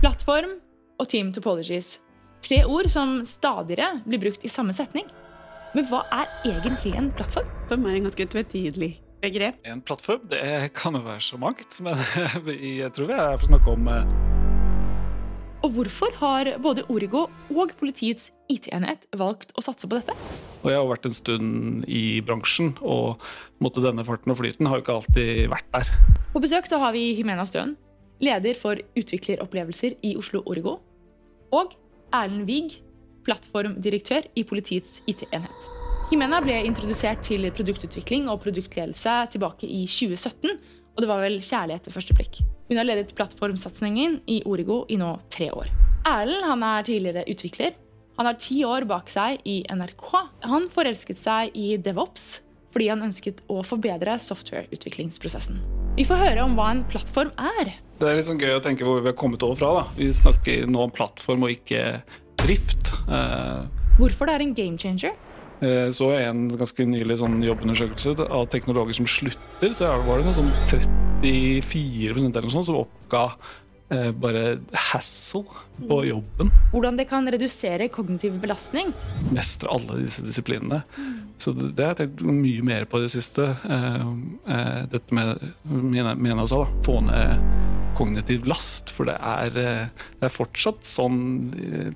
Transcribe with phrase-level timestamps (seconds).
[0.00, 0.54] Plattform
[0.96, 1.98] og team topologies.
[2.40, 5.04] Tre ord som stadigere blir brukt i samme setning.
[5.74, 7.50] Men hva er egentlig en plattform?
[7.68, 8.88] Plattform er en ganske tvetydig
[9.20, 9.58] begrep.
[9.68, 12.00] En plattform det kan jo være så mangt, men
[12.80, 14.14] jeg tror vi er for å snakke om eh,
[15.68, 20.16] Og hvorfor har både Origo og politiets IT-enhet valgt å satse på dette?
[20.62, 23.20] Og jeg har vært en stund i bransjen, og
[23.60, 25.94] måtte denne farten og flyten har jo ikke alltid vært der.
[26.32, 27.76] På besøk så har vi Himena Støen,
[28.20, 30.78] leder for utvikleropplevelser i Oslo Origo,
[31.56, 31.74] og
[32.14, 32.78] Erlend Wiig,
[33.26, 35.68] plattformdirektør i politiets IT-enhet.
[36.10, 40.56] Himena ble introdusert til produktutvikling og produktledelse tilbake i 2017,
[40.90, 42.40] og det var vel kjærlighet til første blikk.
[42.70, 45.70] Hun har ledet plattformsatsingen i Origo i nå tre år.
[46.08, 47.76] Erlend er tidligere utvikler.
[48.18, 50.08] Han har ti år bak seg i NRK.
[50.50, 55.58] Han forelsket seg i DevOps fordi han ønsket å forbedre softwareutviklingsprosessen.
[55.96, 57.72] Vi får høre om hva en plattform er.
[58.00, 59.72] Det er sånn gøy å tenke hvor vi har kommet over fra.
[59.80, 59.82] da.
[59.98, 62.02] Vi snakker nå om plattform og ikke
[62.40, 62.94] drift.
[63.10, 63.66] Eh,
[63.98, 65.12] Hvorfor det er en game changer?
[65.60, 70.38] eh, Så en ganske nylig sånn jobbundersøkelse av teknologer som slutter, så var det noe
[70.38, 70.52] sånn
[71.20, 73.24] 34% eller noe sånt som oppga
[73.92, 75.42] eh, bare hassle
[75.88, 76.48] på jobben.
[76.72, 78.94] Hvordan det kan redusere kognitiv belastning.
[79.34, 80.82] Mestre alle disse disiplinene.
[81.40, 83.46] Så det, det har jeg tenkt mye mer på i det siste.
[83.64, 84.06] Eh,
[84.52, 87.44] eh, dette med, mener da, få ned
[87.98, 88.92] kognitiv last.
[88.96, 91.20] For det er, eh, det er fortsatt sånn,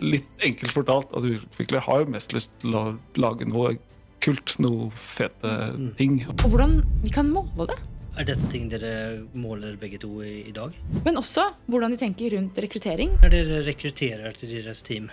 [0.00, 2.86] litt enkelt fortalt, at utviklere har jo mest lyst til å
[3.20, 3.76] lage noe
[4.24, 5.52] kult, noe fete
[5.98, 6.22] ting.
[6.38, 7.82] Og hvordan vi kan måle det.
[8.14, 10.72] Er dette ting dere måler begge to i, i dag?
[11.02, 13.16] Men også hvordan de tenker rundt rekruttering.
[13.24, 15.10] Når dere rekrutterer til deres team,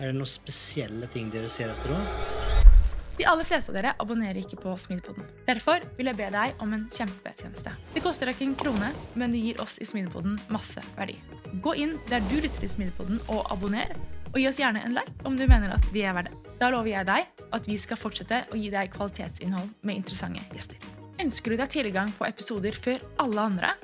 [0.00, 2.74] er det noen spesielle ting dere ser etter da?
[3.16, 5.26] De aller fleste av dere abonnerer ikke på Smidepoden.
[5.46, 7.70] Derfor vil jeg be deg om en kjempetjeneste.
[7.94, 11.14] Det koster deg ikke en krone, men det gir oss i Smidepoden masse verdi.
[11.62, 13.94] Gå inn der du lytter til Smidepoden, og abonner,
[14.32, 16.40] og gi oss gjerne en like om du mener at vi er verdt det.
[16.58, 20.78] Da lover jeg deg at vi skal fortsette å gi deg kvalitetsinnhold med interessante gjester.
[21.22, 23.74] Ønsker du deg tilgang på episoder før alle andre?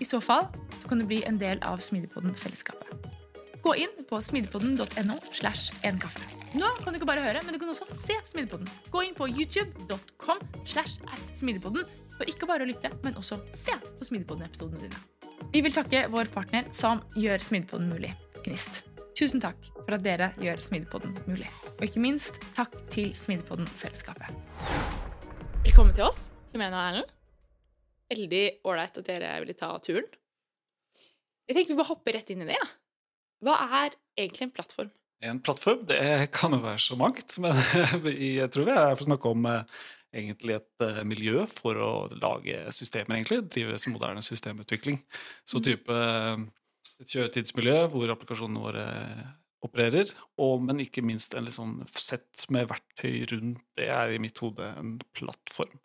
[0.00, 0.46] I så fall
[0.78, 2.87] så kan du bli en del av Smidpodden-fellesskapet.
[3.68, 6.24] Gå inn på smidpodden.no slash en kaffe.
[6.56, 8.70] Nå kan du ikke bare høre, men du kan også se Smidepodden.
[8.88, 11.02] Gå inn på youtube.com slash
[11.36, 11.84] smidepodden
[12.14, 15.02] for ikke bare å lytte, men også se på Smidepodden-episodene dine.
[15.52, 18.80] Vi vil takke vår partner som gjør Smidepodden mulig, Gnist.
[19.20, 21.52] Tusen takk for at dere gjør Smidepodden mulig.
[21.76, 24.32] Og ikke minst takk til Smidepodden-fellesskapet.
[25.68, 27.16] Velkommen til oss, Jemena og Erlend.
[28.16, 30.08] Veldig ålreit at dere ville ta turen.
[31.44, 32.56] Jeg tenkte vi bare hopper rett inn i det.
[32.56, 32.74] Ja.
[33.44, 34.90] Hva er egentlig en plattform?
[35.24, 36.00] En plattform det
[36.34, 37.56] kan jo være så mangt, men
[38.06, 39.80] jeg tror vi er for å snakke om eh,
[40.14, 43.42] egentlig et eh, miljø for å lage systemer, egentlig.
[43.50, 45.00] Drive moderne systemutvikling.
[45.46, 46.46] Så type eh,
[46.98, 48.86] et kjøretidsmiljø hvor applikasjonene våre
[49.66, 54.38] opererer, og, men ikke minst en liksom sett med verktøy rundt det er i mitt
[54.38, 55.80] hode en plattform.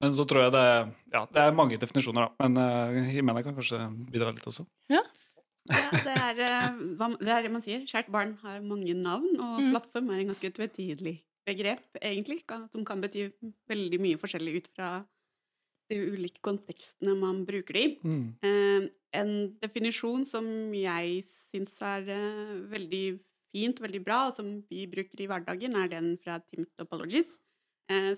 [0.00, 0.68] Men så tror jeg det,
[1.12, 2.48] ja, det er mange definisjoner, da.
[2.48, 4.64] Men jeg kan kanskje bidra litt også.
[4.88, 5.02] Ja,
[5.68, 7.84] det er, eh, det er det man sier.
[7.88, 9.70] Kjært barn har mange navn, og Mm.
[9.74, 12.42] plattform er en ganske tvetydig begrep, egentlig.
[12.72, 13.30] Som kan bety
[13.68, 15.04] veldig mye forskjellig ut fra
[15.90, 17.98] de ulike kontekstene man bruker det i.
[18.04, 18.34] Mm.
[18.42, 23.18] Eh, en definisjon som jeg syns er eh, veldig
[23.52, 27.36] fint, veldig bra, og som vi bruker i hverdagen, er den fra Tim Topologies,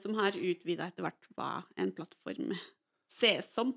[0.03, 2.53] som har utvida etter hvert hva en plattform
[3.09, 3.73] ses som.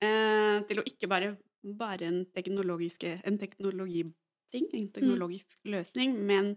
[0.00, 6.54] Til å ikke bare være en, en teknologiting, en teknologisk løsning, men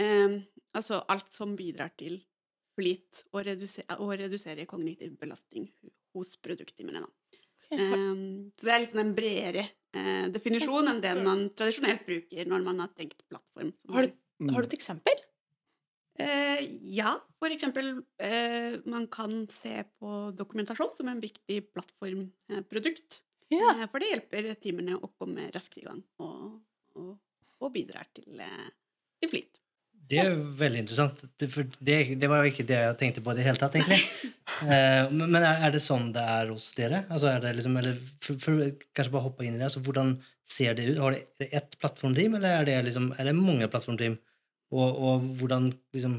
[0.00, 0.40] eh,
[0.74, 2.20] altså alt som bidrar til
[2.78, 5.68] flyt og, redusere, og redusere kognitiv belastning
[6.14, 7.04] hos produkttimene.
[7.70, 7.78] Okay.
[7.78, 12.66] Eh, så det er liksom en bredere eh, definisjon enn den man tradisjonelt bruker når
[12.66, 13.74] man har tenkt plattform.
[13.92, 14.14] Har du,
[14.50, 15.26] har du et eksempel?
[16.20, 16.60] Eh,
[16.92, 23.20] ja, for eksempel eh, man kan se på dokumentasjon som en viktig plattformprodukt.
[23.54, 23.72] Ja.
[23.76, 26.60] Eh, for det hjelper teamene å komme raskt i gang og,
[26.98, 27.16] og,
[27.60, 28.70] og bidrar til, eh,
[29.20, 29.60] til flyt.
[30.10, 31.20] Det er veldig interessant.
[31.52, 34.02] For det, det var jo ikke det jeg tenkte på i det hele tatt, egentlig.
[34.60, 36.98] Eh, men er, det sånn det er hos dere?
[37.08, 38.58] Altså er det liksom, eller for, for
[38.92, 40.10] kanskje bare hoppe inn i det, altså hvordan
[40.44, 40.98] ser det ut?
[41.00, 44.18] Har dere ett plattformteam, eller er det, liksom, er det mange plattformteam?
[44.74, 46.18] Og, og hvordan liksom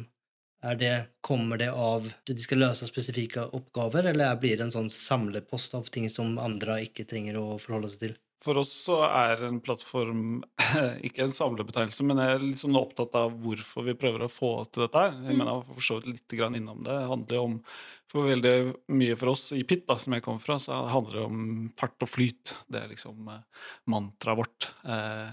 [0.78, 4.90] det, Kommer det av at de skal løse spesifikke oppgaver, eller blir det en sånn
[4.94, 8.16] samlepost av ting som andre ikke trenger å forholde seg til?
[8.42, 10.42] For oss så er en plattform
[11.08, 14.88] ikke en samlebetegnelse, men jeg er sånn opptatt av hvorfor vi prøver å få til
[14.88, 15.12] dette her.
[15.28, 15.42] Jeg Mm.
[15.44, 16.90] mener for så vidt litt grann innom det.
[16.98, 17.60] Det handler jo om
[18.12, 18.56] for veldig
[18.98, 21.44] mye for oss i PIT, da, som jeg kommer fra, så handler det om
[21.80, 22.56] fart og flyt.
[22.68, 23.46] Det er liksom eh,
[23.94, 24.68] mantraet vårt.
[24.84, 25.30] Eh,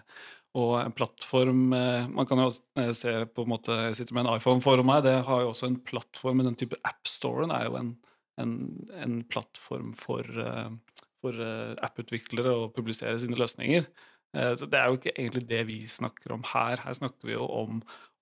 [0.57, 2.51] og en plattform eh, Man kan jo
[2.81, 5.05] eh, se på en måte Jeg sitter med en iPhone foran meg.
[5.07, 7.95] Det har jo også en plattform, men den type AppStoren er jo en,
[8.41, 8.55] en,
[8.97, 11.43] en plattform for, eh, for
[11.85, 13.89] apputviklere å publisere sine løsninger.
[14.29, 16.83] Så det er jo ikke egentlig det vi snakker om her.
[16.85, 17.79] Her snakker vi jo om,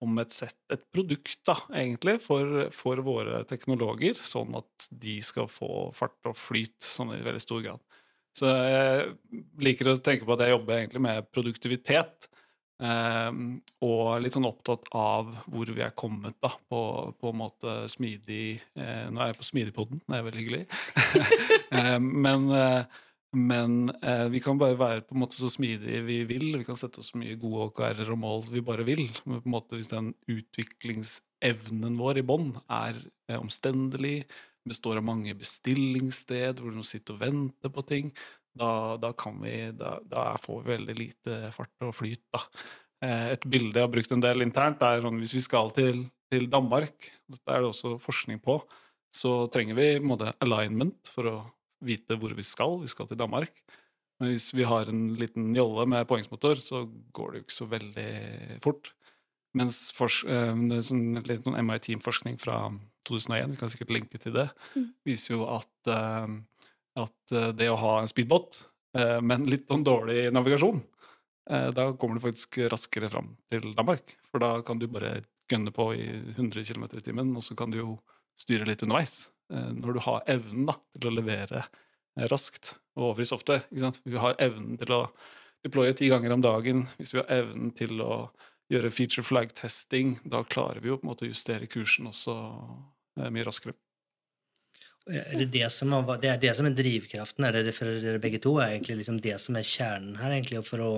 [0.07, 5.51] om et sett, et produkt, da, egentlig, for, for våre teknologer, sånn at de skal
[5.51, 7.83] få fart og flyt sånn i veldig stor grad.
[8.37, 12.29] Så jeg liker å tenke på at jeg jobber egentlig med produktivitet.
[12.83, 13.31] eh,
[13.81, 16.81] og litt sånn opptatt av hvor vi er kommet da, på,
[17.17, 20.65] på en måte smidig eh, Nå er jeg på Smidigpodden, det er veldig hyggelig.
[21.77, 23.01] Eh, men eh,
[23.37, 26.47] men eh, vi kan bare være på en måte så smidige vi vil.
[26.57, 29.03] Vi kan sette oss så mye gode OKR-er og mål vi bare vil.
[29.27, 32.97] Men på en måte hvis den utviklingsevnen vår i bånn er
[33.29, 34.23] eh, omstendelig,
[34.69, 38.11] består av mange bestillingssted hvor noen sitter og venter på ting,
[38.57, 42.25] da, da vi da, da får vi veldig lite fart og flyt.
[42.33, 42.43] da.
[43.05, 46.07] Eh, et bilde jeg har brukt en del internt, er sånn hvis vi skal til,
[46.33, 48.61] til Danmark, dette er det også forskning på,
[49.15, 51.37] så trenger vi måte alignment for å
[51.85, 52.81] vite hvor vi skal.
[52.83, 53.53] Vi skal til Danmark.
[54.21, 56.87] Men hvis vi har en liten jolle med påhengsmotor, så
[57.17, 58.11] går det jo ikke så veldig
[58.65, 58.93] fort.
[59.57, 62.71] Mens for, eh, sånn, litt sånn MIT-forskning fra
[63.07, 64.89] 2001, vi kan sikkert linke til det, Mm.
[65.07, 66.35] viser jo at, eh,
[67.03, 68.65] at eh, det å ha en speedbåt,
[68.97, 70.83] eh, men litt om dårlig navigasjon,
[71.47, 74.17] da kommer du faktisk raskere fram til Danmark.
[74.33, 77.71] For da kan du bare gønne på i 100 km i timen, og så kan
[77.71, 77.93] du jo
[78.37, 79.29] styre litt underveis.
[79.49, 81.63] Når du har evnen da, til å levere
[82.33, 83.63] raskt og over i software.
[83.71, 84.01] Ikke sant?
[84.05, 85.01] Vi har evnen til å
[85.63, 86.89] deploye ti ganger om dagen.
[86.99, 88.31] Hvis vi har evnen til å
[88.73, 92.35] gjøre feature flag-testing, da klarer vi jo på en måte å justere kursen også
[93.17, 93.77] mye raskere.
[95.07, 97.47] Er det det som, det er det som er drivkraften?
[97.47, 98.57] Er det det for dere begge to?
[98.59, 100.91] Er egentlig liksom det som er kjernen her, egentlig, for å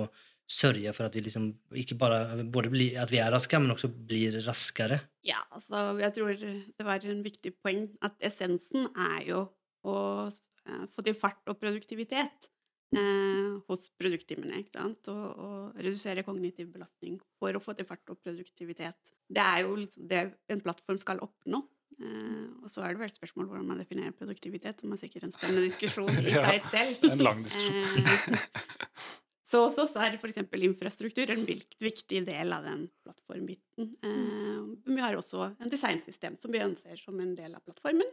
[0.49, 3.91] sørge for at vi liksom ikke bare både bli, at vi er raske, men også
[3.93, 4.97] blir raskere?
[5.25, 9.43] Ja, altså jeg tror det var en viktig poeng at essensen er jo
[9.85, 12.49] å eh, få til fart og produktivitet
[12.97, 15.11] eh, hos produktimene, ikke sant?
[15.13, 19.13] Og, og redusere kognitiv belastning for å få til fart og produktivitet.
[19.29, 21.61] Det er jo liksom det en plattform skal oppnå.
[21.99, 25.25] Eh, og så er det vel et spørsmål hvordan man definerer produktivitet, som er sikkert
[25.27, 26.45] en spennende diskusjon i Ja.
[26.47, 27.09] seg selv.
[27.11, 28.05] En lang diskusjon.
[28.05, 29.09] uh,
[29.49, 30.39] så hos oss er f.eks.
[30.69, 33.91] infrastruktur en viktig del av den plattformbiten.
[34.05, 38.11] Uh, vi har også en designsystem som vi ønsker som en del av plattformen,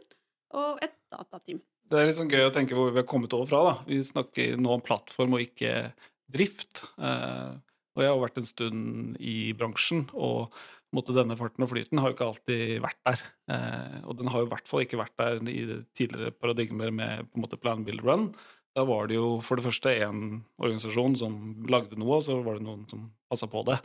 [0.57, 1.61] og et datateam.
[1.87, 3.59] Det er litt sånn gøy å tenke hvor vi har kommet over fra.
[3.63, 3.75] da.
[3.87, 5.93] Vi snakker nå om plattform og ikke
[6.27, 6.81] drift.
[6.99, 10.51] Og jeg har vært en stund i bransjen, og
[10.95, 13.23] måte, denne farten og flyten har jo ikke alltid vært der.
[13.53, 15.63] Eh, og den har jo i hvert fall ikke vært der i
[15.97, 18.29] tidligere paradigmer med på en måte plan, build, run.
[18.77, 22.59] Da var det jo for det første en organisasjon som lagde noe, og så var
[22.59, 23.79] det noen som passa på det.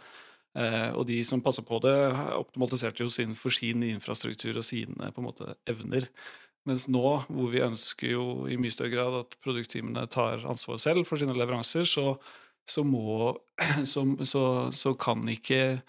[0.59, 1.97] Eh, og de som passa på det,
[2.37, 6.11] optimaliserte jo sin, for sin infrastruktur og sine på en måte evner.
[6.69, 11.09] Mens nå, hvor vi ønsker jo i mye større grad at produktteamene tar ansvar selv
[11.09, 12.15] for sine leveranser, så,
[12.69, 13.33] så må
[13.93, 14.05] så,
[14.71, 15.81] så kan ikke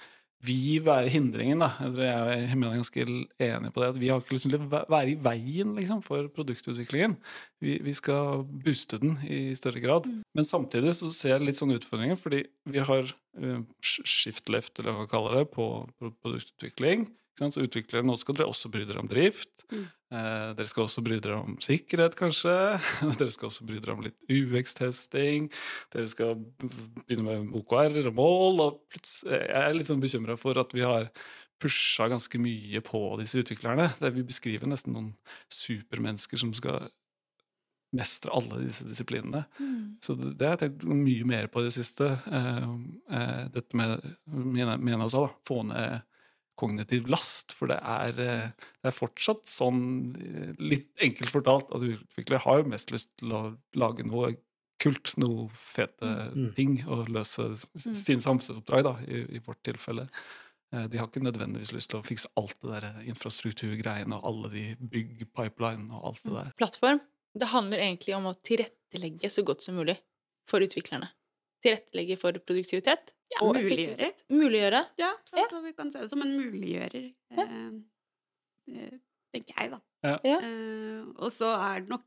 [0.43, 1.69] vi være hindringen, da.
[1.85, 3.89] Jeg tror jeg er ganske enig på det.
[3.93, 7.15] At vi har ikke lyst til å være i veien liksom, for produktutviklingen.
[7.63, 10.09] Vi, vi skal booste den i større grad.
[10.35, 14.97] Men samtidig så ser jeg litt sånne utfordringer, fordi vi har uh, shift left, eller
[14.97, 15.67] hva vi kaller det, på,
[15.99, 17.07] på produktutvikling.
[17.39, 19.63] Så utviklere, nå skal dere også bry dere om drift.
[19.73, 19.85] Mm.
[20.13, 22.53] Eh, dere skal også bry dere om sikkerhet, kanskje.
[23.19, 25.49] dere skal også bry dere om litt UX-testing.
[25.95, 28.61] Dere skal begynne med OKR og mål.
[28.67, 31.09] Og jeg er litt sånn bekymra for at vi har
[31.63, 33.89] pusha ganske mye på disse utviklerne.
[33.97, 35.13] Der vi beskriver nesten noen
[35.49, 36.91] supermennesker som skal
[37.93, 39.43] mestre alle disse disiplinene.
[40.01, 42.13] Så det, det har jeg tenkt mye mer på i det siste.
[42.29, 42.73] Eh,
[43.17, 46.01] eh, dette med, mener jeg også, da, få ned
[46.59, 47.53] kognitiv last.
[47.57, 48.49] For det er, eh,
[48.83, 53.29] det er fortsatt sånn, eh, litt enkelt fortalt, at utviklere har jo mest lyst til
[53.35, 53.43] å
[53.75, 54.35] lage noe
[54.79, 56.53] kult, noe fete Mm.
[56.55, 57.45] ting, og løse
[57.85, 57.95] Mm.
[57.95, 60.09] sine samfunnsoppdrag, da, i, i vårt tilfelle.
[60.73, 64.49] Eh, De har ikke nødvendigvis lyst til å fikse alt det der infrastrukturgreiene og alle
[64.51, 66.51] de byggpipelinene og alt det der.
[66.57, 66.99] Plattform,
[67.37, 69.97] det handler egentlig om å tilrettelegge så godt som mulig
[70.45, 71.09] for utviklerne.
[71.63, 73.71] Tilrettelegge for produktivitet Ja, og muliggjøre.
[73.73, 74.23] effektivitet.
[74.29, 74.81] Muliggjøre.
[75.01, 75.43] Ja, Ja.
[75.45, 77.43] altså, vi kan se det som en muliggjører, Ja.
[77.47, 77.71] eh,
[78.75, 78.99] eh,
[79.33, 79.81] tenker jeg, da.
[80.03, 80.37] Ja.
[80.39, 82.05] Eh, og så er det nok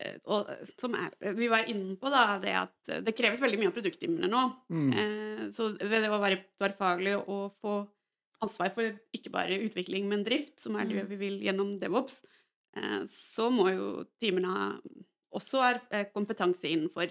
[0.00, 0.46] eh, og
[0.78, 4.28] som er, vi var inne på, da, det at det kreves veldig mye av produktteamene
[4.30, 4.42] nå.
[4.70, 4.92] Mm.
[4.94, 7.74] Eh, så ved det å være tverrfaglig og få
[8.40, 11.08] ansvar for ikke bare utvikling, men drift, som er det Mm.
[11.10, 12.22] vi vil gjennom DevOps,
[12.76, 14.80] eh, så må jo teamene ha
[15.34, 17.10] også er eh, kompetanse innenfor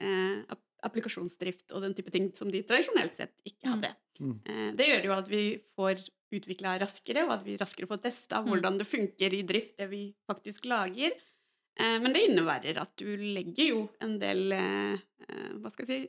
[0.00, 0.44] eh,
[0.82, 3.72] applikasjonsdrift og den type ting som de tradisjonelt sett ikke Mm.
[3.74, 3.96] hadde.
[4.20, 4.40] Mm.
[4.46, 8.42] Eh, Det gjør jo at vi får utvikla raskere, og at vi raskere får testa
[8.42, 8.48] Mm.
[8.50, 11.10] hvordan det funker i drift, det vi faktisk lager.
[11.76, 14.98] Eh, Men det innebærer at du legger jo en del eh,
[15.58, 16.08] hva skal jeg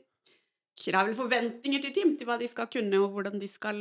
[0.90, 3.76] krav eller forventninger til team til hva de skal kunne, og hvordan de skal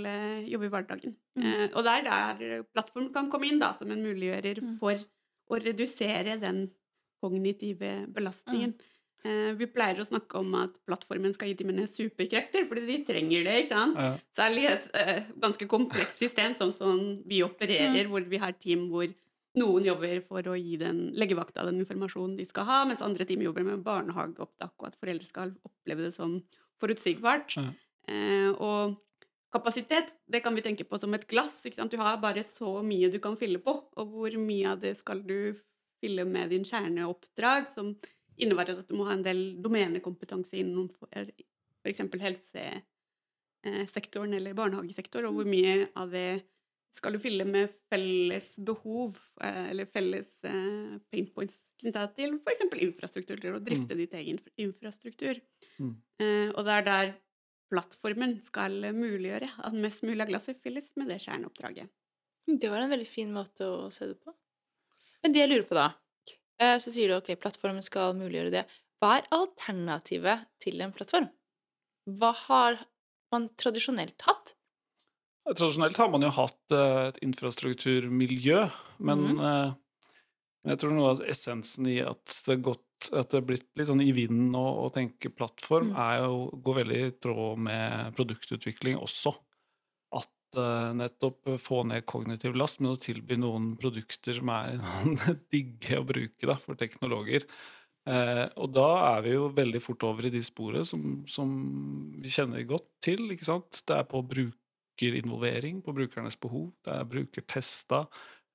[0.45, 1.15] jobbe i hverdagen.
[1.37, 1.43] Mm.
[1.45, 4.77] Eh, Og det er der plattform kan komme inn da, som en muliggjører Mm.
[4.79, 4.93] for
[5.49, 6.71] å redusere den
[7.21, 8.73] kognitive belastningen.
[8.79, 8.85] Eh,
[9.21, 13.57] Vi pleier å snakke om at plattformen skal gi timene superkrefter, fordi de trenger det.
[13.63, 13.99] ikke sant?
[13.99, 14.13] Ja.
[14.37, 19.11] Særlig et eh, ganske komplekst system, sånn som vi opererer, hvor vi har team hvor
[19.59, 23.43] noen jobber for å gi den legevakta den informasjonen de skal ha, mens andre team
[23.43, 26.37] jobber med barnehageopptak, og at foreldre skal oppleve det som
[26.81, 27.57] forutsigbart.
[27.59, 27.67] Ja.
[28.09, 28.97] Eh, og
[29.51, 31.59] kapasitet, det kan vi tenke på som et glass.
[31.65, 31.91] ikke sant?
[31.91, 35.21] Du har bare så mye du kan fylle på, og hvor mye av det skal
[35.27, 35.53] du
[36.01, 37.93] fylle med din kjerneoppdrag, som
[38.41, 41.07] innebærer at du må ha en del domenekompetanse innenfor
[41.81, 42.01] f.eks.
[42.25, 46.31] helsesektoren eller barnehagesektor, og hvor mye av det
[46.91, 49.11] skal du fylle med felles behov,
[49.43, 52.61] eh, eller felles eh, pain points knytta til f.eks.
[52.83, 55.35] infrastruktur, til å drifte ditt egen infrastruktur.
[55.79, 55.93] Mm.
[56.21, 57.07] Eh, og det er der
[57.71, 61.87] plattformen skal muliggjøre at mest mulig av glasset fylles med det kjerneoppdraget.
[62.51, 64.29] Det var en veldig fin måte å se det på.
[65.23, 65.87] Men det jeg lurer på, da
[66.61, 68.65] Så sier du ok, plattformen skal muliggjøre det.
[69.01, 71.25] Hva er alternativet til en plattform?
[72.05, 72.81] Hva har
[73.33, 74.53] man tradisjonelt hatt?
[75.49, 78.59] Tradisjonelt har man jo hatt eh, et infrastrukturmiljø,
[79.07, 79.71] men eh,
[80.69, 83.89] jeg tror noe av essensen i at det, er godt, at det er blitt litt
[83.89, 85.97] sånn i vinden å, å tenke plattform, Mm.
[86.05, 89.33] er jo gå veldig i tråd med produktutvikling også.
[90.57, 94.81] Eh, nettopp få ned kognitiv last, men å tilby noen produkter som er
[95.53, 97.45] digge å bruke da, for teknologer.
[98.09, 101.53] Eh, og da er vi jo veldig fort over i de sporet som, som
[102.19, 103.29] vi kjenner godt til.
[103.31, 103.83] ikke sant?
[103.87, 106.71] Det er på brukerinvolvering, på brukernes behov.
[106.83, 108.03] Det er brukertesta.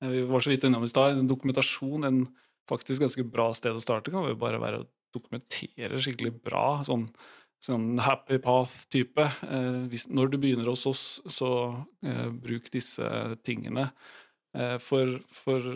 [0.03, 1.17] Eh, vi var så vidt innom i stad.
[1.17, 2.21] En dokumentasjon, en
[2.69, 6.83] faktisk ganske bra sted å starte, kan jo bare være å dokumentere skikkelig bra.
[6.85, 7.09] sånn
[7.67, 9.27] sånn happy path-type.
[9.47, 11.51] Eh, når du begynner hos oss, så
[12.07, 13.09] eh, bruk disse
[13.47, 13.89] tingene.
[14.57, 15.75] Eh, for for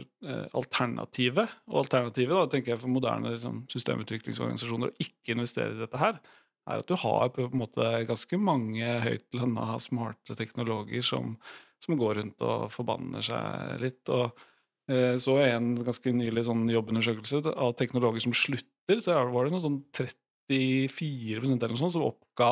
[0.56, 6.00] alternativet, og alternativet da, tenker jeg for moderne liksom, systemutviklingsorganisasjoner å ikke investere i dette
[6.00, 6.20] her,
[6.68, 11.34] er at du har på en måte ganske mange høytlønna, smarte teknologer som,
[11.82, 14.02] som går rundt og forbanner seg litt.
[14.12, 14.30] og
[14.90, 19.64] eh, så en ganske nylig sånn jobbundersøkelse av teknologer som slutter, så var det noe
[19.64, 19.80] sånn
[20.50, 22.50] 34% eller noe sånt som oppga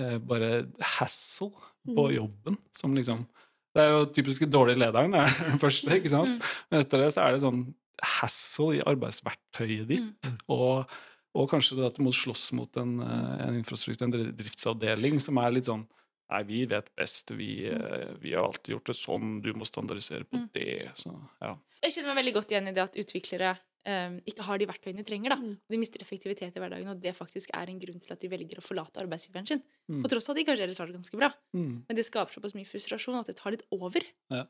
[0.00, 0.66] eh, bare
[0.98, 1.50] hassle
[1.86, 2.14] på Mm.
[2.16, 2.56] jobben.
[2.76, 3.26] Som liksom
[3.74, 6.28] Det er jo typisk dårlig lederen, er den første, ikke sant?
[6.28, 6.40] Mm.
[6.70, 7.60] Men etter det så er det sånn
[8.02, 10.26] hassle i arbeidsverktøyet ditt.
[10.26, 10.38] Mm.
[10.50, 10.90] Og,
[11.38, 15.38] og kanskje det at du må slåss mot en, eh, en infrastruktur, en driftsavdeling, som
[15.38, 15.86] er litt sånn
[16.30, 17.32] Nei, vi vet best.
[17.34, 19.40] Vi, eh, vi har alltid gjort det sånn.
[19.42, 20.44] Du må standardisere på Mm.
[20.54, 20.92] det.
[20.94, 21.10] Så,
[21.42, 21.56] ja.
[21.82, 25.06] Jeg kjenner meg veldig godt igjen i det at utviklere ikke har de verktøyene de
[25.08, 25.30] trenger.
[25.34, 25.36] da.
[25.40, 25.56] Mm.
[25.72, 28.58] De mister effektivitet i hverdagen, og det faktisk er en grunn til at de velger
[28.60, 29.62] å forlate arbeidsgiveren sin.
[29.88, 30.02] Mm.
[30.04, 31.32] På tross av at de kanskje ellers har det ganske bra.
[31.56, 31.84] Mm.
[31.88, 34.04] Men det skaper såpass mye frustrasjon at det tar litt over.
[34.30, 34.44] Ja.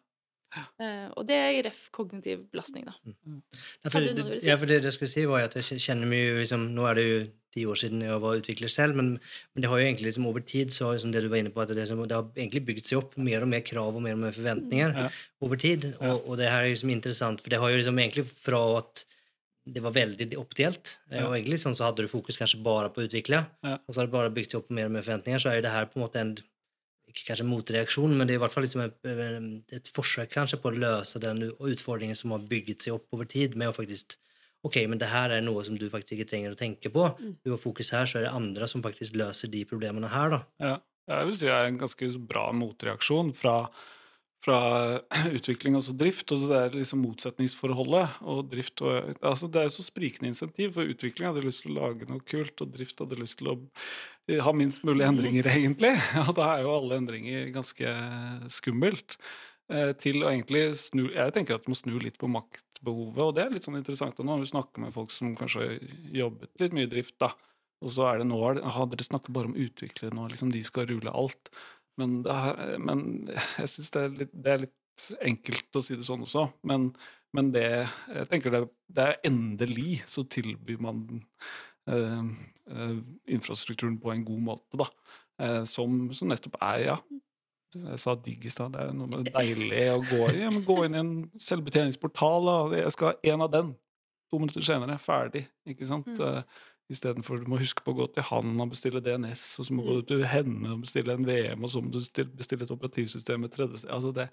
[0.82, 2.96] Eh, og det er ref kognitiv belastning, da.
[3.06, 4.48] Ja, for, Hadde du noe du det, ville si?
[4.50, 7.04] ja, for det jeg skulle si, var at jeg kjenner mye liksom, Nå er det
[7.06, 7.20] jo
[7.54, 9.12] ti år siden jeg var utvikler selv, men,
[9.54, 11.62] men det har jo egentlig liksom over tid så liksom det du var inne på,
[11.62, 14.22] at det, det har egentlig bygd seg opp mer og mer krav og mer og
[14.24, 15.06] mer forventninger Ja.
[15.42, 15.86] over tid.
[16.00, 19.04] Og, og det her er liksom interessant, for det har jo liksom egentlig fra at
[19.72, 21.26] det var veldig oppdelt, eh, Ja.
[21.28, 23.78] og egentlig sånn så hadde du fokus kanskje bare på å utvikle, Ja.
[23.86, 25.70] og så har du bare bygd opp mer og mer forventninger, så er jo det
[25.76, 26.34] her på en måte en
[27.10, 30.70] ikke kanskje motreaksjon, men det er i hvert fall liksom et, et forsøk kanskje på
[30.70, 34.16] å løse den utfordringen som har bygget seg opp over tid, med å faktisk
[34.62, 37.18] Ok, men det her er noe som du faktisk ikke trenger å tenke på.
[37.18, 37.36] Mm.
[37.42, 40.40] Du har fokus her, så er det andre som faktisk løser de problemene her, da.
[40.60, 40.74] Ja,
[41.08, 43.70] jeg vil si det er en ganske bra motreaksjon fra,
[44.40, 44.56] fra
[45.36, 46.32] utvikling altså drift.
[46.32, 48.20] og Det er liksom motsetningsforholdet.
[48.22, 51.74] og drift og, altså Det er jo så sprikende insentiv, for utvikling hadde lyst til
[51.76, 53.58] å lage noe kult, og drift hadde lyst til å
[54.46, 55.92] ha minst mulig endringer, egentlig.
[56.26, 57.94] Og da er jo alle endringer ganske
[58.52, 59.18] skummelt.
[59.70, 63.34] eh, Til å egentlig snu Jeg tenker at du må snu litt på maktbehovet, og
[63.36, 65.78] det er litt sånn interessant nå når du snakker med folk som kanskje har
[66.24, 67.32] jobbet litt mye i drift, da.
[67.80, 70.88] Og så er det nå aha, Dere snakker bare om utviklere nå, liksom de skal
[70.90, 71.48] rulle alt.
[71.98, 74.76] Men, det er, men jeg syns det, det er litt
[75.24, 76.46] enkelt å si det sånn også.
[76.68, 76.90] Men,
[77.30, 81.04] Men det, jeg tenker det, det er endelig så tilbyr man
[81.86, 82.24] eh,
[82.74, 82.96] eh,
[83.30, 84.88] infrastrukturen på en god måte, da.
[85.40, 86.96] Eh, som, som nettopp er, ja
[87.70, 88.74] Jeg sa digg i stad.
[88.74, 92.50] Det er noe deilig å gå, ja, men gå inn i en selvbetjeningsportal.
[92.50, 92.80] Da.
[92.82, 93.70] Jeg skal ha en av den.
[94.30, 95.44] To minutter senere, ferdig.
[95.66, 96.10] ikke sant?
[96.18, 96.42] Mm.
[96.90, 99.84] Istedenfor du må huske på å gå til han og bestille DNS, og så må
[99.86, 103.46] du gå til henne og bestille en VM, og så må du bestille et operativsystem
[103.46, 103.92] et tredje sted.
[103.94, 104.26] Altså det,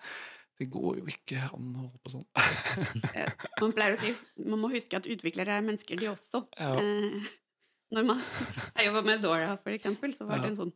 [0.58, 2.26] det går jo ikke an å holde på sånn.
[3.18, 3.30] Eh,
[3.62, 6.44] Man pleier å si man må huske at utviklere er mennesker, de også.
[6.58, 6.74] Ja.
[6.82, 7.30] Eh,
[7.96, 10.76] når man Jeg jobba med Dora, for eksempel, så var det en sånn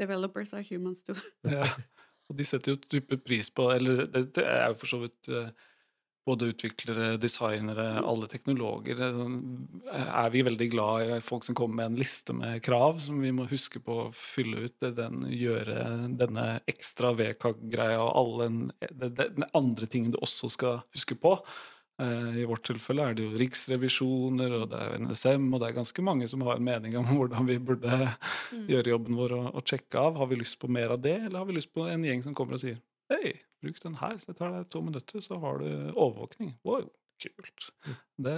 [0.00, 1.16] Developers are humans too.
[1.46, 1.66] Ja.
[2.30, 5.28] Og de setter jo type pris på Eller det, det er jo for så vidt
[5.30, 5.50] eh,
[6.26, 9.00] både utviklere, designere, alle teknologer.
[9.00, 9.40] Er sånn,
[9.90, 13.32] Er vi veldig glad i folk som kommer med en liste med krav som vi
[13.32, 14.76] må huske på å fylle ut?
[14.80, 21.16] Den, gjøre denne ekstra VK-greia og alle den, den andre ting du også skal huske
[21.16, 21.38] på.
[22.00, 25.80] Eh, I vårt tilfelle er det jo riksrevisjoner, og det er NSM, og det er
[25.80, 28.12] ganske mange som har en mening om hvordan vi burde
[28.70, 30.20] gjøre jobben vår og, og sjekke av.
[30.20, 32.36] Har vi lyst på mer av det, eller har vi lyst på en gjeng som
[32.36, 34.18] kommer og sier Hei, bruk den her.
[34.22, 36.52] Det tar deg to minutter, så har du overvåkning.
[36.66, 36.84] Wow,
[37.22, 37.70] kult.
[38.22, 38.36] Det,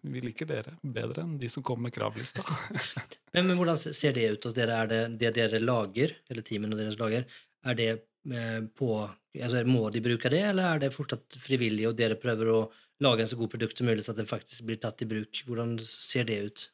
[0.00, 2.44] vi liker dere bedre enn de som kommer med kravlista.
[3.34, 4.76] Men, men hvordan ser det ut hos dere?
[4.78, 7.24] Er det det dere lager, eller teamene deres lager,
[7.66, 8.90] er det eh, på
[9.34, 12.60] altså Må de bruke det, eller er det fortsatt frivillig, og dere prøver å
[13.02, 15.40] lage en så god produkt som mulig, så at det faktisk blir tatt i bruk?
[15.48, 16.64] Hvordan ser det ut?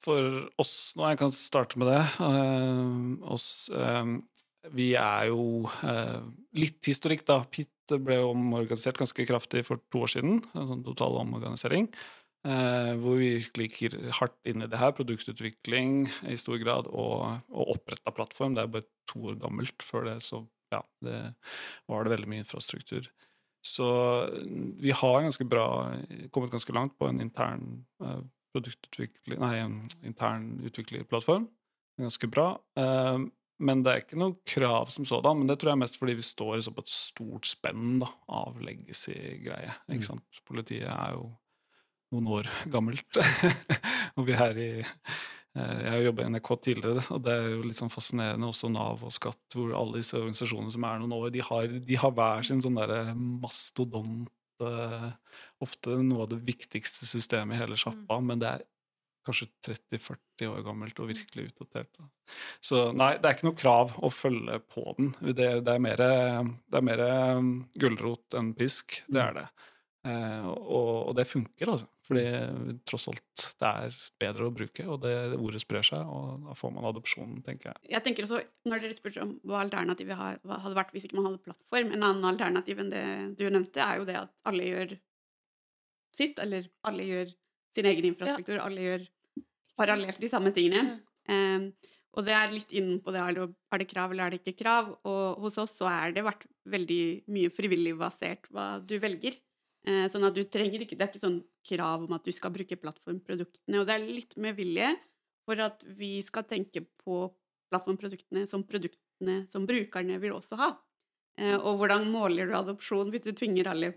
[0.00, 4.16] For oss nå, jeg kan starte med det eh, oss, eh,
[4.74, 6.20] Vi er jo eh,
[6.58, 7.40] litt historikk, da.
[7.44, 10.40] PIT ble omorganisert ganske kraftig for to år siden.
[10.56, 11.90] En sånn total omorganisering.
[12.46, 14.94] eh, hvor vi virkelig hardt inn i det her.
[14.96, 18.54] Produktutvikling i stor grad, og, og oppretta plattform.
[18.54, 19.82] Det er bare to år gammelt.
[19.82, 20.44] Før det så
[20.74, 21.18] ja, det
[21.86, 23.06] var det veldig mye infrastruktur.
[23.66, 23.86] Så
[24.78, 25.66] vi har ganske bra,
[26.30, 28.22] kommet ganske langt på en intern eh,
[28.54, 31.48] produktutvikling Nei, en intern utviklerplattform.
[32.00, 32.52] Ganske bra.
[32.78, 33.26] Eh,
[33.58, 35.40] men det er ikke noe krav som sådan.
[35.40, 38.60] Men det tror jeg er mest fordi vi står på et stort spenn da, av
[38.62, 39.72] legacy-greie.
[39.86, 39.96] Mm.
[39.96, 40.40] ikke sant?
[40.48, 41.30] Politiet er jo
[42.14, 43.20] noen år gammelt.
[44.16, 44.92] og vi er i eh,
[45.56, 49.04] Jeg har jobba i NRK tidligere, og det er jo litt sånn fascinerende også Nav
[49.06, 52.48] og Skatt, hvor alle disse organisasjonene som er noen år, de har, de har hver
[52.48, 54.28] sin sånn derre mastodont
[54.64, 55.10] eh,
[55.64, 58.64] Ofte noe av det viktigste systemet i hele sjappa, men det er
[59.26, 61.92] kanskje 30-40 år gammelt og virkelig utdatert.
[61.98, 62.08] Da.
[62.64, 65.14] Så nei, det er ikke noe krav å følge på den.
[65.26, 67.06] Det, det er mer, det er mer
[67.38, 69.02] um, gulrot enn pisk.
[69.10, 69.48] Det er det.
[70.06, 71.88] Eh, og, og det funker, altså.
[72.06, 72.24] Fordi
[72.86, 76.74] tross alt, det er bedre å bruke, og det ordet sprer seg, og da får
[76.76, 77.90] man adopsjon, tenker jeg.
[77.96, 81.42] Jeg tenker også, når dere spurte om hva alternativet hadde vært hvis ikke man hadde
[81.48, 83.02] plattform, en annen alternativ enn det
[83.40, 84.94] du nevnte, er jo det at alle gjør
[86.14, 87.34] sitt, eller alle gjør
[87.76, 89.10] sin egen infrastruktur, alle gjør
[89.78, 91.00] parallelt de samme tingene.
[91.28, 91.70] Um,
[92.16, 94.94] og det er litt innenpå, på det, er det, krav eller er det ikke krav?
[95.04, 99.36] Og hos oss så er det vært veldig mye frivillig basert hva du velger.
[99.86, 102.54] Eh, sånn at du trenger ikke, Det er ikke sånn krav om at du skal
[102.54, 103.82] bruke plattformproduktene.
[103.82, 104.88] Og det er litt med vilje
[105.46, 107.26] for at vi skal tenke på
[107.70, 110.72] plattformproduktene som produktene som brukerne vil også ha.
[111.36, 113.92] Eh, og hvordan måler du adopsjon hvis du tvinger alle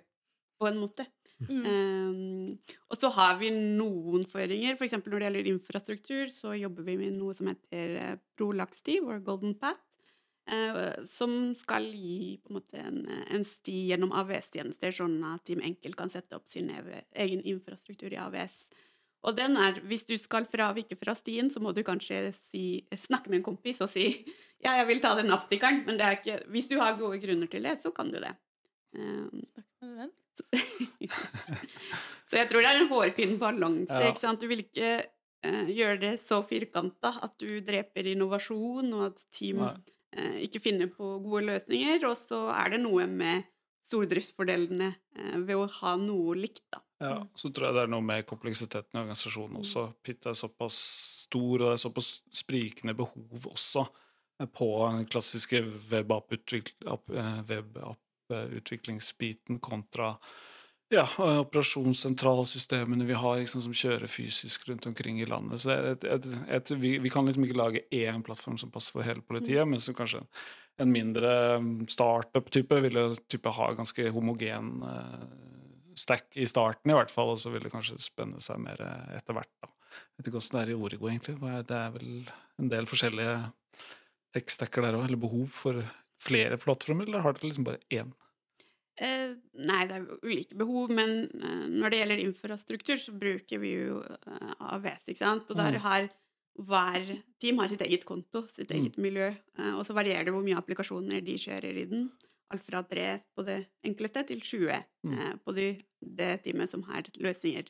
[0.60, 1.08] på en måte?
[1.48, 1.66] Mm.
[1.66, 4.76] Um, og så har vi noen føringer.
[4.76, 4.98] F.eks.
[5.00, 9.56] Når det gjelder infrastruktur, så jobber vi med noe som heter eh, Prolax-sti, vår Golden
[9.62, 9.80] Path,
[10.52, 15.64] uh, som skal gi på en måte en, en sti gjennom AVS-tjenester, sånn at Team
[15.64, 18.60] Enkel kan sette opp sin egen infrastruktur i AVS.
[19.28, 23.32] Og den er, hvis du skal fravike fra stien, så må du kanskje si, snakke
[23.32, 24.06] med en kompis og si
[24.64, 27.78] ja, jeg vil ta den avstikkeren, men ikke, hvis du har gode grunner til det,
[27.84, 28.36] så kan du det.
[28.96, 30.14] Um, Snakk med en venn.
[32.30, 33.94] så jeg tror det er en hårfin balanse.
[33.94, 34.10] Ja.
[34.10, 34.42] ikke sant?
[34.42, 34.92] Du vil ikke
[35.46, 40.90] uh, gjøre det så firkanta at du dreper innovasjon, og at team eh, ikke finner
[40.92, 42.02] på gode løsninger.
[42.10, 43.46] Og så er det noe med
[43.90, 46.84] stordriftsfordelene uh, ved å ha noe likt, da.
[47.00, 49.86] Ja, så tror jeg det er noe med kompleksiteten i organisasjonen også.
[50.04, 50.80] Pitt er såpass
[51.30, 53.86] stor, og det er såpass sprikende behov også
[54.52, 55.62] på den klassiske
[58.30, 60.16] web-app-utviklingsbiten kontra
[60.90, 61.04] ja,
[61.40, 65.62] operasjonssentralsystemene vi har liksom, som kjører fysisk rundt omkring i landet.
[65.62, 69.06] Så jeg, jeg, jeg, vi, vi kan liksom ikke lage én plattform som passer for
[69.06, 70.24] hele politiet, men som kanskje
[70.82, 75.28] en mindre mm, startup-type vil jo type ha ganske homogen uh,
[76.00, 78.82] stack i starten, i hvert fall, og så vil det kanskje spenne seg mer
[79.14, 79.52] etter hvert.
[79.62, 79.70] da.
[79.70, 81.38] Jeg vet ikke hvordan det er i Origo, egentlig.
[81.70, 82.12] Det er vel
[82.62, 83.36] en del forskjellige
[84.34, 85.84] tech-stacker der òg, eller behov for
[86.20, 88.12] flere plattformer, eller har dere liksom bare én?
[89.00, 93.70] Eh, nei, det er ulike behov, men eh, når det gjelder infrastruktur, så bruker vi
[93.78, 95.50] jo eh, AVS, ikke sant.
[95.50, 95.84] Og der Mm.
[95.86, 96.10] har
[96.60, 97.06] hver
[97.40, 98.80] team har sitt eget konto, sitt Mm.
[98.82, 99.30] eget miljø.
[99.58, 102.12] Eh, og så varierer det hvor mye applikasjoner de kjører i den.
[102.52, 105.14] Alt fra tre på det enkleste til 20 Mm.
[105.20, 107.66] eh, på de, det teamet som har løsninger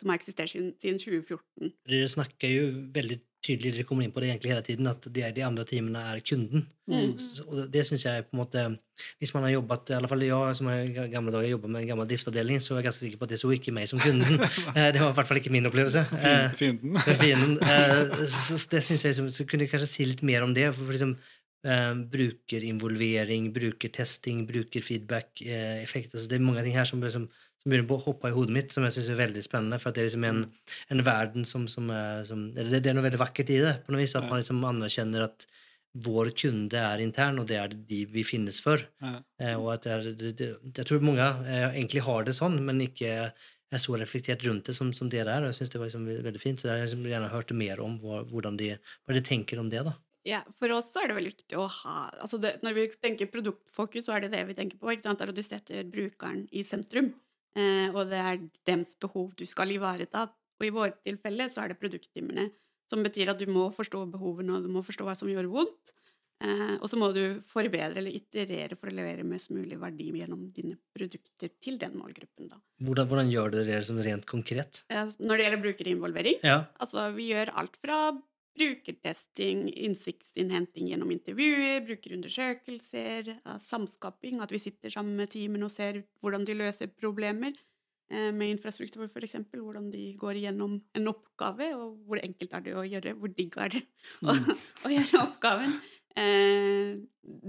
[0.00, 1.72] som har eksistert siden, siden 2014.
[1.86, 5.22] Dere snakker jo veldig tydelig, dere kommer inn på det egentlig hele tiden, at det
[5.26, 6.66] er de andre teamene er kunden.
[6.88, 7.12] Mm.
[7.18, 8.78] Så- Og det syns jeg på en måte
[9.20, 11.88] Hvis man har jobbet, i alle fall jeg som har gamle dager jobba med en
[11.88, 14.38] gammel driftsavdeling, så er jeg ganske sikker på at det så ikke meg som kunden.
[14.76, 16.06] Eh, det var i hvert fall ikke min opplevelse.
[16.22, 16.96] Eh, Fienden.
[17.18, 17.58] fienden.
[17.62, 20.68] Eh, så det synes jeg så kunne jeg kanskje si litt mer om det.
[20.74, 21.16] For, for liksom,
[21.64, 26.14] eh, brukerinvolvering, brukertesting, brukerfeedback, eh, effekt.
[26.14, 27.28] Altså, det er mange ting her som, liksom,
[27.62, 29.78] som begynner å hoppe i hodet mitt, som jeg syns er veldig spennende.
[29.78, 30.44] For at det er liksom en,
[30.94, 33.76] en verden som, som, er, som eller det, det er noe veldig vakkert i det.
[33.86, 35.46] på noe vis, At man liksom anerkjenner at
[36.02, 38.82] vår kunde er intern, og det er de vi finnes for.
[39.04, 39.16] Ja.
[39.42, 42.56] Eh, og at det er, det, det, jeg tror mange eh, egentlig har det sånn,
[42.64, 43.12] men ikke
[43.72, 45.44] er så reflektert rundt det som, som dere er.
[45.44, 46.60] og Jeg synes det var liksom veldig fint.
[46.60, 48.74] så Jeg har liksom gjerne hørt mer om hva, hvordan de,
[49.06, 49.84] hva de tenker om det.
[49.88, 49.94] da.
[50.28, 53.30] Ja, for oss så er det veldig viktig å ha altså det, Når vi tenker
[53.32, 54.92] produktfokus, så er det det vi tenker på.
[54.92, 55.22] ikke sant?
[55.22, 57.12] Der du setter brukeren i sentrum.
[57.56, 60.28] Eh, og det er dems behov du skal ivareta.
[60.60, 62.50] Og i vårt tilfelle så er det produkttimene.
[62.90, 65.92] Som betyr at du må forstå behovene, og du må forstå hva som gjør vondt.
[66.42, 70.48] Eh, og så må du forbedre eller iterere for å levere mest mulig verdi gjennom
[70.54, 72.48] dine produkter til den målgruppen.
[72.50, 72.58] da.
[72.82, 74.82] Hvordan, hvordan gjør dere det liksom rent konkret?
[74.90, 76.64] Eh, når det gjelder brukerinvolvering, Ja.
[76.82, 78.00] Altså, vi gjør alt fra
[78.58, 83.30] brukertesting, innsiktsinnhenting gjennom intervjuer, brukerundersøkelser,
[83.62, 87.54] samskaping, at vi sitter sammen med teamene og ser hvordan de løser problemer
[88.12, 89.38] eh, med infrastruktur, f.eks.
[89.54, 93.56] Hvordan de går igjennom en oppgave, og hvor enkelt er det å gjøre, hvor digg
[93.62, 93.82] er det
[94.28, 95.78] å, å gjøre oppgaven.
[96.12, 96.92] Eh,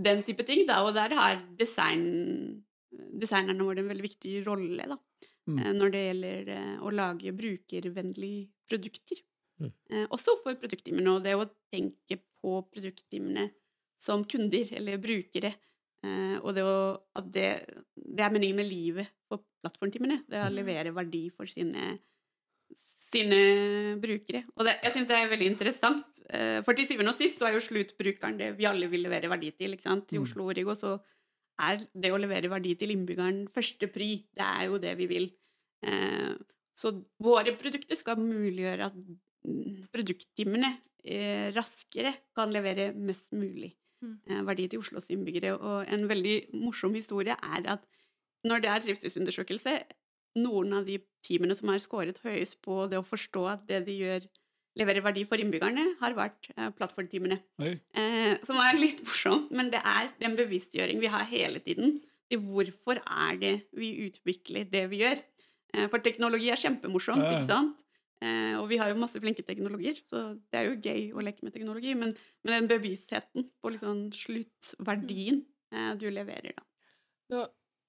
[0.07, 0.79] den type ting, da.
[0.87, 2.63] Og der har design,
[2.93, 4.99] designerne våre en veldig viktig rolle, da.
[5.51, 5.59] Mm.
[5.59, 9.19] eh, Når det gjelder å lage brukervennlige produkter.
[9.61, 9.71] Mm.
[9.91, 11.13] Eh, også for produkttimene.
[11.17, 13.51] Og det å tenke på produkttimene
[14.01, 15.53] som kunder eller brukere.
[16.03, 17.47] Eh, og det, å, at det,
[17.95, 20.23] det er meningen med livet for plattformtimene.
[20.27, 20.57] Det er å Mm.
[20.57, 21.99] levere verdi for sine,
[23.13, 23.39] sine
[24.01, 24.43] brukere.
[24.57, 26.05] Og det, jeg syns det er veldig interessant.
[26.29, 29.29] eh, For til syvende og sist så er jo sluttbrukeren det vi alle vil levere
[29.31, 29.73] verdi til.
[29.77, 30.11] ikke sant?
[30.13, 30.23] I Mm.
[30.23, 30.99] Oslo Origo så
[31.61, 34.25] er det å levere verdi til innbyggeren første pri.
[34.33, 35.29] Det er jo det vi vil.
[35.85, 36.35] Eh,
[36.75, 36.89] Så
[37.21, 38.93] våre produkter skal muliggjøre at
[39.93, 44.19] produkttimene eh, raskere kan levere mest mulig Mm.
[44.27, 45.55] eh, verdi til Oslos innbyggere.
[45.55, 47.83] Og en veldig morsom historie er at
[48.43, 49.75] når det er trivselsundersøkelse,
[50.43, 53.97] noen av de teamene som har skåret høyest på det å forstå at det de
[54.01, 54.25] gjør,
[54.75, 57.39] leverer verdi for innbyggerne, har vært eh, plattformteamene.
[57.61, 62.01] Eh, som er litt morsomt, men det er den bevisstgjøring vi har hele tiden
[62.31, 65.21] til hvorfor er det vi utvikler det vi gjør.
[65.75, 67.82] Eh, for teknologi er kjempemorsomt, ikke sant?
[68.23, 70.21] Eh, og vi har jo masse flinke teknologier, så
[70.53, 71.91] det er jo gøy å leke med teknologi.
[71.99, 72.13] Men,
[72.45, 75.41] men den bevisstheten på liksom sluttverdien
[75.73, 76.65] eh, du leverer, da.
[77.33, 77.43] Nå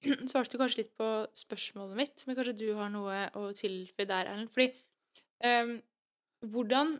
[0.29, 4.27] svarte du kanskje litt på spørsmålet mitt, men kanskje du har noe å tilføye der,
[4.33, 4.51] Erlend.
[4.53, 4.71] Fordi
[5.45, 5.77] eh,
[6.45, 6.97] hvordan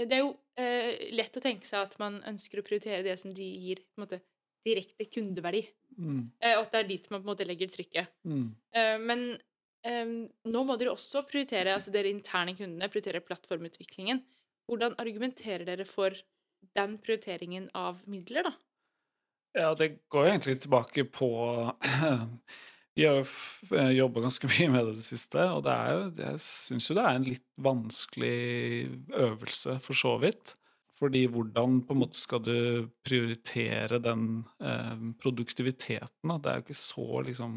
[0.00, 3.34] Det er jo eh, lett å tenke seg at man ønsker å prioritere det som
[3.36, 4.22] de gir på en måte,
[4.64, 5.66] direkte kundeverdi,
[5.98, 6.30] Mm.
[6.40, 8.12] eh, og at det er dit man på en måte legger trykket.
[8.24, 8.44] Mm.
[8.78, 9.24] Eh, men
[9.86, 10.16] ehm,
[10.50, 14.22] nå må dere også prioritere altså dere interne kundene, prioritere plattformutviklingen.
[14.70, 16.14] Hvordan argumenterer dere for
[16.76, 18.52] den prioriteringen av midler, da?
[19.58, 21.30] Ja, det går egentlig tilbake på
[22.98, 26.42] Vi har jo jobba ganske mye med det det siste, og det er jo, jeg
[26.44, 28.40] syns jo det er en litt vanskelig
[29.26, 30.54] øvelse, for så vidt.
[31.00, 36.28] Fordi hvordan på en måte skal du prioritere den eh, produktiviteten?
[36.28, 36.36] Da?
[36.36, 37.54] Det er jo ikke så liksom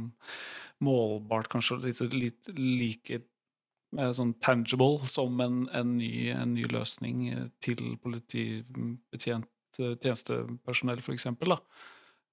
[0.84, 7.28] målbart, kanskje, litt, litt like eh, sånn tangible som en, en, ny, en ny løsning
[7.34, 9.50] eh, til politibetjent
[9.82, 11.58] eh, tjenestepersonell, eksempel.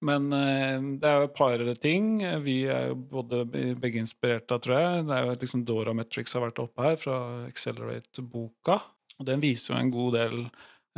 [0.06, 2.10] Men eh, det er jo et par ting.
[2.46, 5.06] Vi er jo både begge inspirert av, tror jeg.
[5.10, 7.20] Det er jo liksom Dora Metrics har vært oppe her, fra
[7.50, 8.78] Accelerate-boka.
[9.20, 10.44] Og den viser jo en god del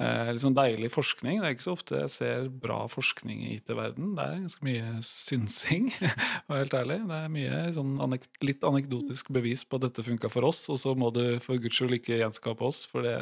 [0.01, 1.41] eh, liksom deilig forskning.
[1.41, 4.15] Det er ikke så ofte jeg ser bra forskning i IT-verden.
[4.17, 5.91] Det er ganske mye synsing,
[6.49, 6.99] å helt ærlig.
[7.09, 10.81] Det er mye sånn anek litt anekdotisk bevis på at dette funka for oss, og
[10.83, 13.17] så må du for guds skyld ikke gjenskape oss, for det,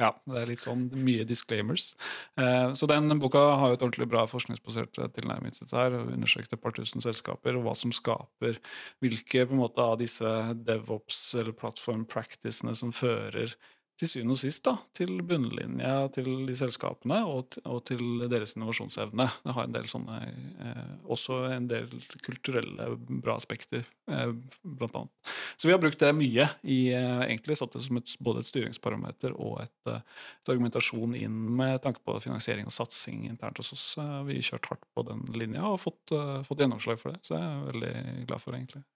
[0.00, 1.92] ja, det er litt sånn mye disclaimers.
[2.40, 6.14] Eh, så den boka har jo et ordentlig bra forskningsbasert tilnærming til dette her, og
[6.14, 8.60] undersøkt et par tusen selskaper, og hva som skaper
[9.00, 10.30] hvilke på en måte av disse
[10.66, 13.54] DevOps eller platform practicene som fører
[14.00, 19.26] til syvende og sist da, til bunnlinja til de selskapene og, og til deres innovasjonsevne.
[19.44, 20.18] Det har en del sånne,
[20.64, 21.90] eh, også en del
[22.24, 24.32] kulturelle bra aspekter, eh,
[24.64, 25.34] blant annet.
[25.60, 28.50] Så vi har brukt det mye i eh, egentlig satt det som et, både et
[28.50, 30.00] styringsparameter og et, eh,
[30.40, 33.88] et argumentasjon inn med tanke på finansiering og satsing internt hos oss.
[34.00, 37.20] Eh, vi har kjørt hardt på den linja og fått, eh, fått gjennomslag for det,
[37.26, 38.86] så jeg er veldig glad for det, egentlig.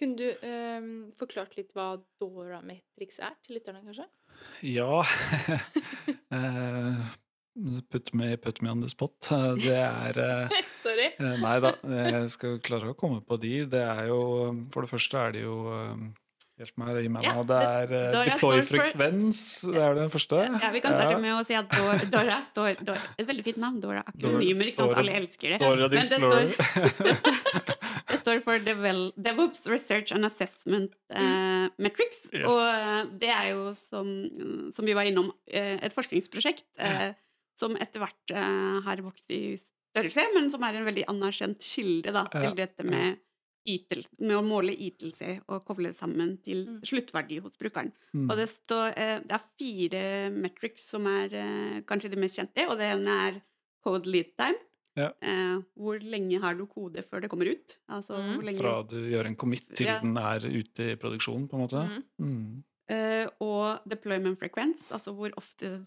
[0.00, 0.88] Kunne du eh,
[1.20, 4.08] forklart litt hva Dora Matrix er til lytterne, kanskje?
[4.62, 5.02] Ja
[6.30, 6.94] Eh,
[7.90, 9.16] Put me, put me on the spot.
[9.34, 11.08] Eh, Det er eh, Sorry.
[11.18, 13.64] Nei da, jeg skal klare å komme på de.
[13.68, 14.20] Det er jo
[14.72, 15.56] For det første er det jo
[16.60, 17.42] Hjelp meg, gi meg nå.
[17.48, 19.38] Det er for- deploy-frekvens.
[19.64, 20.42] Det er den første.
[20.60, 23.60] Ja, vi kan starte med å si at Dora, Dora står Dora, Et veldig fint
[23.62, 23.78] navn.
[23.80, 24.92] Dora Akronymer, ikke sant?
[25.00, 25.60] Alle elsker det.
[25.64, 26.52] Dora the Explorer.
[28.20, 32.22] står, for DevOps Research and Assessment uh, Metrics.
[32.32, 32.46] Yes.
[32.46, 34.10] Og eh, det er jo, som,
[34.76, 37.10] som vi var innom, eh, et forskningsprosjekt uh,
[37.60, 42.14] som etter hvert uh, har vokst i størrelse, men som er en veldig anerkjent kilde
[42.14, 43.18] da, til dette med,
[43.68, 46.80] ITL, med å måle ytelse og koble det sammen til Mm.
[46.86, 47.90] sluttverdi hos brukeren.
[48.14, 48.30] Mm.
[48.30, 48.94] Og det, står,
[49.26, 50.02] det er fire
[50.32, 51.34] metrics som er
[51.90, 53.40] kanskje de mest kjente, og det ene er
[53.84, 54.56] code lead time.
[55.00, 55.10] Ja.
[55.22, 57.76] Eh, hvor lenge har du kode før det kommer ut?
[57.88, 58.34] Altså, Mm.
[58.36, 59.98] hvor lenge, Fra du gjør en commit til Ja.
[60.00, 61.84] den er ute i produksjon, på en måte.
[62.18, 62.26] Mm.
[62.26, 62.64] Mm.
[62.90, 65.86] eh, og deployment frequence, altså hvor ofte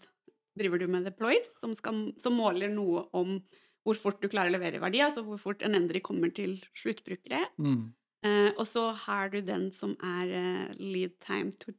[0.58, 3.42] driver du med deploys, som, skal, som måler noe om
[3.86, 7.42] hvor fort du klarer å levere verdi, altså hvor fort en endring kommer til sluttbrukere.
[7.60, 7.92] Mm.
[8.24, 11.74] Eh, og så har du den som er eh, lead time to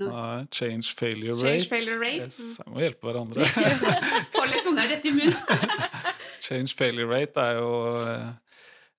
[0.00, 0.06] No.
[0.08, 1.68] Nei, change failure Change rate.
[1.68, 2.22] failure rate.
[2.24, 3.44] Yes, jeg må hjelpe hverandre.
[4.34, 5.34] Hold litt tunga rett i munnen.
[6.40, 8.28] Change failure rate er jo eh,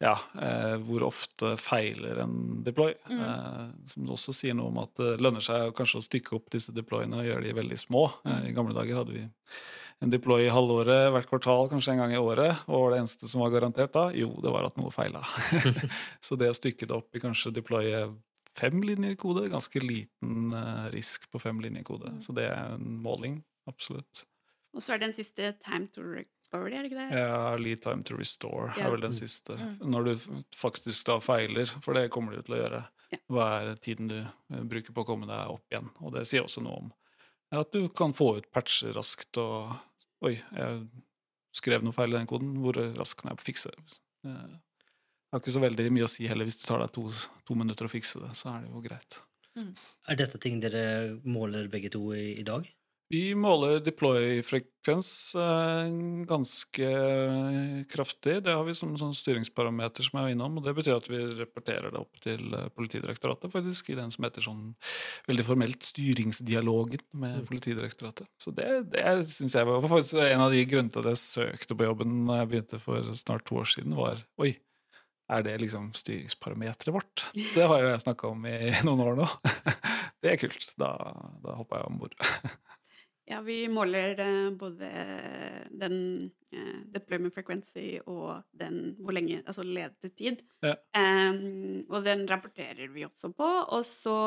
[0.01, 2.93] ja, eh, hvor ofte feiler en deploy.
[3.09, 3.19] Mm.
[3.21, 6.73] Eh, som også sier noe om at det lønner seg kanskje å stykke opp disse
[6.75, 8.07] deployene og gjøre de veldig små.
[8.25, 8.39] Mm.
[8.49, 9.27] I gamle dager hadde vi
[10.01, 12.63] en deploy i halvåret, hvert kvartal, kanskje en gang i året.
[12.73, 14.07] Og det eneste som var garantert da?
[14.17, 15.21] Jo, det var at noe feila.
[16.25, 18.07] Så det å stykke det opp i kanskje deploye
[18.57, 20.51] fem linjer kode, ganske liten
[20.91, 22.17] risk på fem linjer kode.
[22.17, 22.19] Mm.
[22.25, 24.25] Så det er en måling, absolutt.
[24.75, 26.03] Og så er det den siste time to
[26.51, 27.19] recovery, er det ikke det?
[27.19, 28.87] Ja, lead time to restore Ja.
[28.87, 29.19] er vel den Mm.
[29.19, 29.57] siste.
[29.57, 29.77] Mm.
[29.91, 32.87] Når du faktisk da feiler, for det kommer du til å gjøre.
[33.11, 33.17] Ja.
[33.29, 35.89] Hva er tiden du eh, bruker på å komme deg opp igjen?
[36.01, 36.93] Og det sier også noe om
[37.51, 39.75] at du kan få ut patcher raskt og
[40.23, 40.87] Oi, jeg
[41.51, 42.53] skrev noe feil i den koden.
[42.61, 43.99] Hvor raskt kan jeg fikse det?
[44.25, 44.57] Eh,
[45.31, 47.09] Det har ikke så veldig mye å si heller hvis det tar deg to,
[47.45, 48.35] to minutter å fikse det.
[48.35, 49.21] Så er det jo greit.
[50.07, 52.67] Er dette ting dere måler begge to i, i dag?
[53.11, 55.89] Vi måler deploy-frekvens eh,
[56.29, 56.91] ganske
[57.91, 58.37] kraftig.
[58.45, 60.55] Det har vi som sånn styringsparameter som jeg var innom.
[60.61, 64.23] og Det betyr at vi rapporterer det opp til eh, Politidirektoratet, faktisk, i den som
[64.23, 64.61] heter sånn
[65.27, 67.45] veldig formelt styringsdialogen med Mm.
[67.47, 68.27] Politidirektoratet.
[68.39, 71.77] Så det, det syns jeg var faktisk en av de grunnene til at jeg søkte
[71.79, 74.53] på jobben da jeg begynte for snart to år siden, var oi.
[75.31, 77.27] Er det liksom styringsparameteret vårt?
[77.55, 79.29] Det har jo jeg snakka om i noen år nå.
[80.21, 80.73] Det er kult.
[80.79, 80.91] Da,
[81.43, 82.15] da hoppa jeg om bord.
[83.31, 84.87] Ja, vi måler eh, både
[85.71, 85.97] den
[86.51, 90.41] uh, deployment frequency og den hvor lenge, altså ledetid.
[90.65, 90.73] Ja.
[90.97, 93.47] Um, og den rapporterer vi også på.
[93.77, 94.17] Og så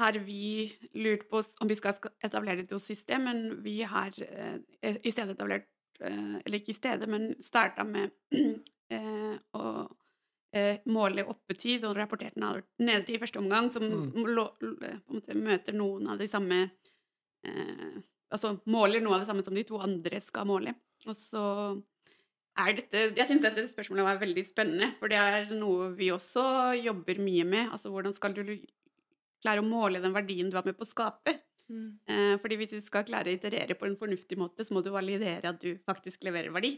[0.00, 5.12] har vi lurt på om vi skal etablere et system, men vi har uh, i
[5.12, 5.68] stedet etablert
[6.00, 8.08] uh, Eller ikke i stedet, men starta med
[9.60, 9.66] å
[10.86, 14.26] måle oppetid og rapportere den nedetid i første omgang, som Mm.
[14.30, 14.44] lo,
[15.10, 16.60] måte møter noen av de samme
[17.42, 17.96] eh,
[18.32, 20.74] Altså måler noe av det samme som de to andre skal måle.
[21.04, 21.42] Og så
[22.62, 26.44] er dette Jeg syns dette spørsmålet var veldig spennende, for det er noe vi også
[26.80, 27.72] jobber mye med.
[27.74, 28.44] Altså hvordan skal du
[29.44, 31.36] klare å måle den verdien du er med på å skape?
[31.72, 31.96] Mm.
[32.08, 34.92] Eh, fordi hvis du skal klare å iterere på en fornuftig måte, så må du
[34.94, 36.76] validere at du faktisk leverer verdi.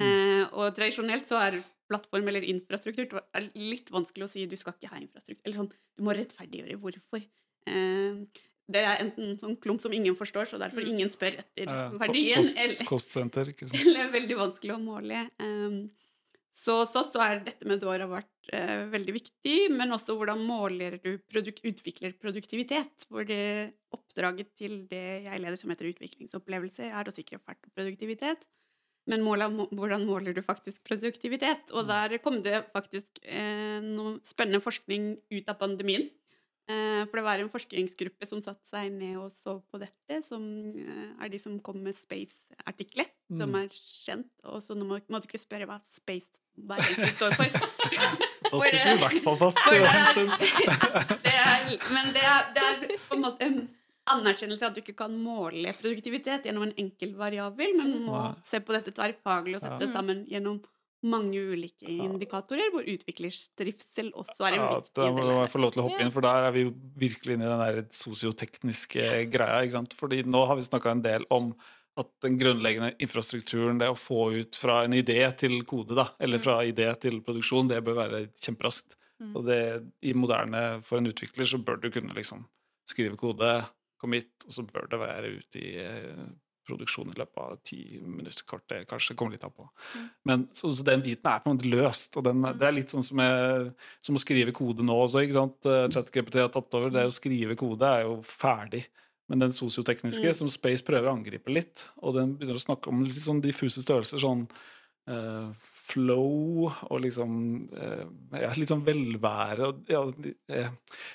[0.00, 0.04] Mm.
[0.06, 1.58] Eh, og tradisjonelt så er
[1.90, 5.44] plattform eller infrastruktur det er litt vanskelig å si du skal ikke ha infrastruktur.
[5.44, 7.26] Eller sånn, du må rettferdiggjøre hvorfor.
[7.68, 8.22] Eh,
[8.72, 10.88] det er enten sånn klump som ingen forstår, så derfor Mm.
[10.94, 12.42] ingen spør etter Eh, verdien.
[12.42, 13.80] Kost, eller- kostsenter, ikke sant.
[13.86, 15.26] eller veldig vanskelig å måle.
[15.40, 15.90] Um,
[16.52, 20.98] så så, så er dette med Dora vært uh, veldig viktig, men også hvordan måler
[21.02, 23.06] du produk utvikler produktivitet.
[23.08, 27.72] Hvor det oppdraget til det jeg leder som heter utviklingsopplevelse, er å sikre fart og
[27.74, 28.44] produktivitet.
[29.08, 31.72] Men målet, må- hvordan måler du faktisk produktivitet?
[31.72, 36.10] Og der kom det faktisk uh, noe spennende forskning ut av pandemien.
[36.70, 40.44] Eh, for det var en forskningsgruppe som satte seg ned og så på dette, som
[40.78, 43.58] eh, er de som kom med Space-artiklet, som Mm.
[43.64, 44.30] er kjent.
[44.44, 47.48] Og så nå må, må du ikke spørre hva Space hva egentlig står for.
[48.52, 50.32] Da sitter vi i eh, hvert fall fast en stund.
[51.24, 51.62] det er,
[51.94, 53.48] men det er, det er på en måte
[54.12, 58.74] anerkjennelse at du ikke kan måle produktivitet gjennom en enkel variabel, men må se på
[58.76, 60.60] dette tverrfaglig og sette det sammen gjennom
[61.02, 65.34] mange ulike indikatorer, hvor utviklerstrivsel også er en Ja, viktig da må del.
[65.40, 67.52] jeg få lov til å hoppe inn, for der er vi jo virkelig inne i
[67.52, 69.62] den der sosiotekniske greia.
[69.64, 69.96] ikke sant?
[69.98, 71.52] Fordi nå har vi snakka en del om
[72.00, 76.40] at den grunnleggende infrastrukturen, det å få ut fra en idé til kode, da, eller
[76.40, 78.96] fra idé til produksjon, det bør være kjemperaskt.
[79.20, 79.34] Mm.
[79.36, 79.58] Og det,
[80.02, 82.46] i moderne, for en utvikler, så bør du kunne liksom
[82.88, 83.50] skrive kode,
[84.00, 86.24] commit, og så bør det være ute i eh,
[86.66, 89.16] produksjon i løpet av ti minutter, kvarter, kanskje.
[89.18, 89.66] Kommer litt an på.
[89.96, 90.08] Mm.
[90.30, 92.16] Men så, så den biten er på en måte løst.
[92.16, 95.24] og den, Det er litt sånn som, jeg, som å skrive kode nå også.
[95.24, 95.58] ikke sant?
[95.66, 96.92] Eh, ChatGPT har tatt over.
[96.94, 98.86] Det å skrive kode er jo ferdig.
[99.30, 100.34] Men den sosiotekniske, Mm.
[100.36, 103.80] som Space prøver å angripe litt, og den begynner å snakke om litt sånn diffuse
[103.80, 104.42] størrelser, sånn
[105.08, 105.52] uh,
[105.92, 107.32] flow og liksom
[107.74, 108.04] eh,
[108.38, 110.02] ja, litt sånn velvære og ja,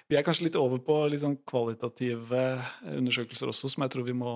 [0.09, 2.41] Vi er kanskje litt over på litt sånn kvalitative
[2.97, 4.33] undersøkelser også, som jeg tror vi må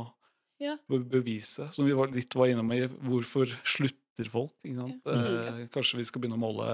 [0.61, 0.75] Ja.
[0.87, 1.67] be- bevise.
[1.73, 4.53] Som vi var, litt var innom i hvorfor slutter folk.
[4.67, 4.85] Ja.
[5.09, 6.69] Eh, kanskje vi skal begynne å måle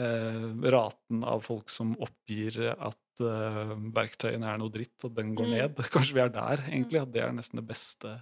[0.00, 5.50] eh, raten av folk som oppgir at eh, verktøyene er noe dritt, at den går
[5.50, 5.52] Mm.
[5.58, 5.82] ned.
[5.92, 7.02] Kanskje vi er der, egentlig.
[7.02, 8.14] At det er nesten det beste.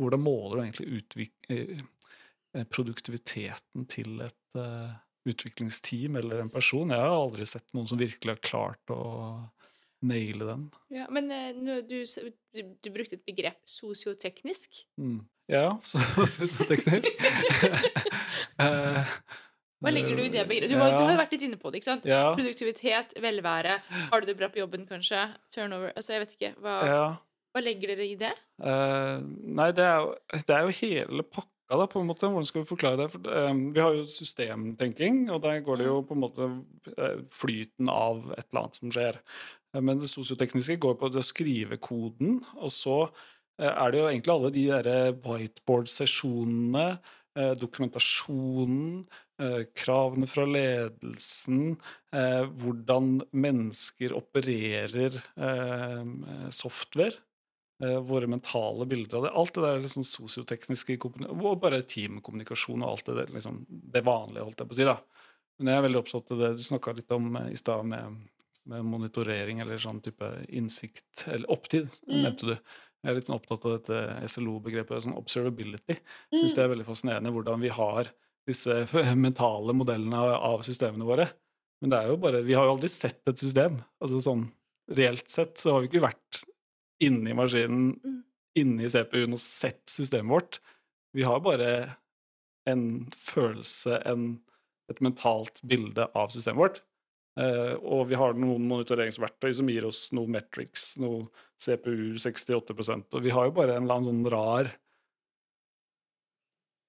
[0.00, 4.96] Hvordan måler du egentlig utvik eh, produktiviteten til et eh,
[5.28, 6.88] utviklingsteam eller en person?
[6.94, 9.02] Jeg har aldri sett noen som virkelig har klart å
[10.02, 10.66] naile den.
[10.94, 14.84] Ja, men eh, du, du, du brukte et begrep sosioteknisk.
[15.00, 15.20] Mm.
[15.48, 17.08] Ja, så, så teknisk.
[18.58, 19.04] Eh,
[19.78, 20.72] Hva legger du i det begrepet?
[20.72, 21.80] Du, har- du har vært litt inne på det.
[21.80, 22.06] ikke sant?
[22.08, 23.76] Ja, Produktivitet, velvære,
[24.10, 25.20] har du det bra på jobben, kanskje?
[25.54, 26.50] Turnover Altså, jeg vet ikke.
[26.64, 27.04] Hva, ja.
[27.54, 28.32] hva legger dere i det?
[28.62, 29.22] Eh,
[29.60, 32.26] nei, det er, jo, det er jo hele pakka, da, på en måte.
[32.32, 33.08] Hvordan skal vi forklare det?
[33.14, 36.50] For, eh, vi har jo systemtenking, og der går det jo på en måte
[36.96, 39.20] eh, flyten av et eller annet som skjer.
[39.74, 42.98] Eh, men det sosiotekniske går på det å skrive koden, og så
[43.60, 46.90] eh, er det jo egentlig alle de derre whiteboard-sesjonene,
[47.38, 49.08] eh, dokumentasjonen,
[49.78, 51.76] kravene fra ledelsen,
[52.10, 55.14] hvordan mennesker opererer
[56.50, 57.14] software.
[57.78, 59.30] våre mentale bilder av det.
[59.30, 64.02] Alt det der liksom sosiotekniske kommuni- og bare teamkommunikasjon og alt det der, liksom, det
[64.02, 64.88] vanlige, holdt jeg på å si.
[64.90, 64.96] da.
[65.60, 68.18] Men jeg er veldig opptatt av det du snakka litt om i stad, med,
[68.68, 72.22] med monitorering eller sånn type innsikt, eller opptid, Mm.
[72.26, 72.54] nevnte du.
[73.04, 75.96] Jeg er litt sånn opptatt av dette SLO-begrepet, sånn observability.
[76.34, 78.10] Syns det er veldig fascinerende hvordan vi har
[78.48, 78.74] disse
[79.16, 81.28] mentale modellene av av systemene våre.
[81.80, 83.82] Men det er jo bare, vi har jo aldri sett et system.
[84.02, 84.48] altså sånn
[84.90, 86.44] Reelt sett så har vi ikke vært
[87.04, 88.22] inni maskinen, Mm.
[88.56, 90.58] inni CPU-en og sett systemet vårt.
[91.14, 91.96] Vi har bare
[92.66, 94.40] en følelse, en,
[94.90, 96.80] et mentalt bilde av systemet vårt.
[97.38, 101.28] Eh, og vi har noen monitoreringsverktøy som gir oss noe metrics, noe
[101.60, 104.70] CPU 68% og vi har jo bare en eller annen sånn rar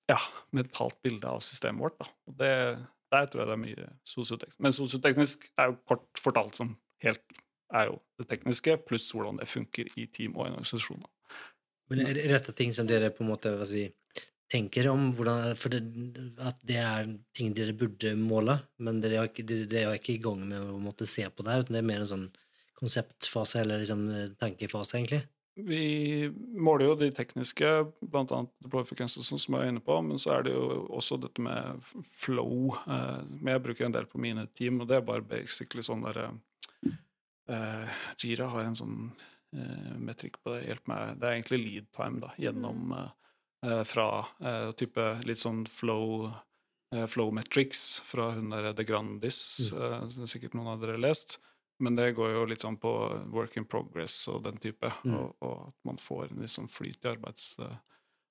[0.10, 0.18] ja,
[0.58, 2.00] mentalt bilde av systemet vårt.
[2.00, 2.10] Da.
[2.32, 2.54] Og det,
[3.14, 4.58] der tror jeg det er mye sosioteknisk.
[4.66, 6.74] Men sosioteknisk er jo kort fortalt som
[7.06, 7.42] helt
[7.78, 11.10] er jo det tekniske, pluss hvordan det funker i team og i organisasjoner.
[11.90, 13.86] Men er er dette ting som dere på en måte hva si,
[14.52, 15.10] tenker om?
[15.16, 15.82] Hvordan, for det,
[16.44, 20.16] at det er ting dere burde måle, men dere er ikke, dere, dere er ikke
[20.18, 22.30] i gang med å måtte se på det, her, det er mer en sånn
[22.80, 25.26] konseptfase eller liksom eh, tankefase, egentlig?
[25.68, 28.44] Vi måler jo de tekniske, bl.a.
[28.64, 31.82] deploy frequences, som jeg er inne på, men så er det jo også dette med
[32.08, 32.70] flow.
[32.86, 36.06] Eh, men jeg bruker en del på mine team, og det er bare basically sånn
[36.08, 36.30] derre
[37.50, 38.98] eh, Jira har en sånn
[39.56, 40.66] eh, metrikk på det.
[40.70, 41.16] Hjelp meg.
[41.20, 43.16] Det er egentlig lead time da, gjennom eh, eh,
[43.84, 46.30] fra eh, type litt sånn flow
[46.96, 51.04] eh, flow metrics fra hun der De Grandis, eh, som sikkert noen av dere har
[51.10, 51.38] lest.
[51.80, 52.92] Men det går jo litt sånn på
[53.32, 55.14] work in progress og den type, Mm.
[55.16, 57.76] og, og at man får en litt sånn flyt i arbeids, eh,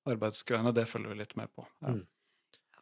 [0.09, 0.73] arbeidsgreiene.
[0.77, 1.67] Det følger vi litt med på.
[1.81, 1.95] Ja.
[1.97, 2.07] Mm.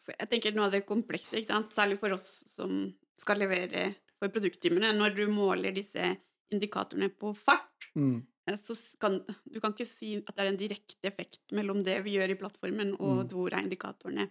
[0.06, 1.72] Jeg tenker noe av det komplekse, ikke sant?
[1.74, 6.16] særlig for oss som skal levere for produktteamene, når du måler disse
[6.54, 8.26] indikatorene på fart, Mm.
[8.46, 11.98] Eh, så kan du kan ikke si at det er en direkte effekt mellom det
[12.04, 13.28] vi gjør i plattformen, og Mm.
[13.32, 14.30] hvor er indikatorene.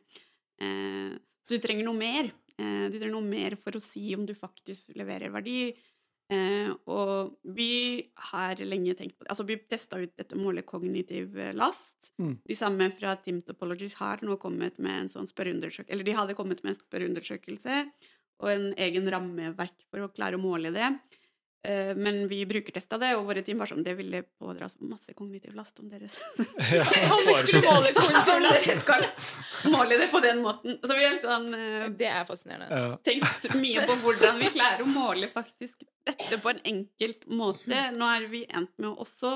[0.59, 2.31] Eh, så du trenger noe mer.
[2.57, 5.75] Eh, du trenger noe mer for å si om du faktisk leverer verdi.
[6.27, 9.29] Eh, og vi har lenge tenkt på det.
[9.29, 12.09] Altså, vi testa ut dette målet kognitiv eh, last.
[12.17, 12.39] Mm.
[12.47, 16.35] De samme fra Team Topologies har nå kommet med en sånn spørreundersøkelse Eller de hadde
[16.37, 17.91] kommet med en spørreundersøkelse
[18.39, 20.89] og en egen rammeverk for å klare å måle det.
[21.65, 25.15] Eh, men vi brukertesta det, og våre team var sånn Det ville pådra oss masse
[25.17, 26.09] kognitiv last om dere
[26.75, 26.85] Ja,
[27.15, 28.85] Om vi skulle måle kognitiv last!
[28.85, 30.77] Skal måle det på den måten.
[30.83, 32.69] Så vi har litt sånn eh, Det er fascinerende.
[32.69, 32.95] Ja.
[33.09, 37.79] tenkt mye på hvordan vi klarer å måle faktisk dette på en enkelt måte.
[37.97, 39.31] Nå er vi endt med å også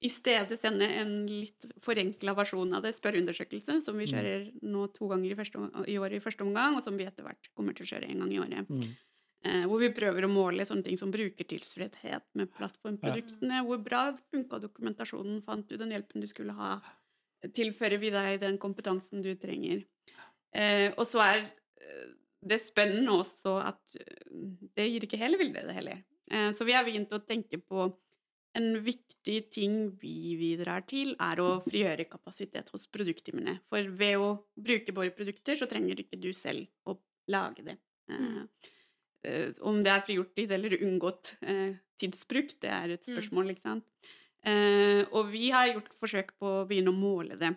[0.00, 4.12] i stedet sende en litt forenkla versjon av det, spørreundersøkelse, som vi Mm.
[4.14, 5.60] kjører nå to ganger i, første,
[5.92, 8.22] i året i første omgang, og som vi etter hvert kommer til å kjøre en
[8.24, 8.70] gang i året.
[8.72, 8.96] Mm.
[9.40, 13.62] Eh, hvor vi prøver å måle sånne ting som brukertilfredshet med plattformproduktene.
[13.64, 15.40] Hvor bra funka dokumentasjonen?
[15.46, 16.74] Fant du den hjelpen du skulle ha?
[17.56, 19.86] Tilfører vi deg den kompetansen du trenger?
[20.52, 23.96] Eh, og så er eh, det spennende også at
[24.76, 26.04] det gir ikke hele bildet, det heller.
[26.30, 27.88] Eh, så vi har begynt å tenke på
[28.58, 33.60] en viktig ting vi bidrar til, er å frigjøre kapasitet hos produktteamene.
[33.70, 36.96] For ved å bruke våre produkter, så trenger ikke du selv å
[37.30, 37.76] lage det.
[38.10, 38.70] Eh, eh,
[39.60, 43.14] om det er frigjort tid eller unngått eh, tidsbruk, det er et Mm.
[43.16, 43.84] spørsmål, ikke sant.
[44.44, 47.54] Eh, og vi har gjort forsøk på å begynne å måle det.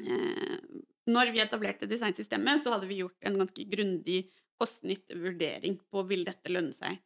[0.00, 0.58] Eh,
[1.06, 6.50] når vi etablerte designsystemet, så hadde vi gjort en ganske grundig kost-nytte-vurdering på vil dette
[6.50, 6.98] lønne seg.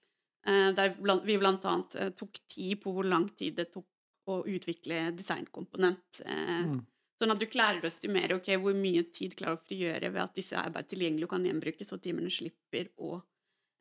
[0.47, 0.95] Eh, der
[1.25, 3.87] vi eh, tok tid på hvor lang tid det tok
[4.27, 6.23] å utvikle designkomponent.
[6.25, 6.87] Eh, Mm.
[7.21, 10.35] Sånn at du klarer å estimere okay, hvor mye tid klarer å frigjøre ved at
[10.35, 13.23] disse er bare tilgjengelige og kan gjenbrukes, og timene slipper å,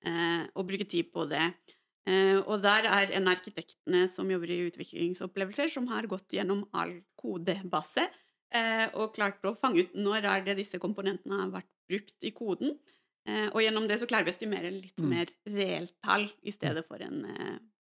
[0.06, 1.54] eh, å bruke tid på det.
[2.10, 6.95] Eh, og der er en arkitektene som jobber i utviklingsopplevelser, som har gått gjennom all
[7.20, 8.08] kodebase
[8.56, 12.32] eh, og klart å fange ut når er det disse komponentene har vært brukt i
[12.36, 12.78] koden.
[13.30, 15.10] Og gjennom det så klarer vi å estimere litt Mm.
[15.12, 17.28] mer reelt tall i stedet for en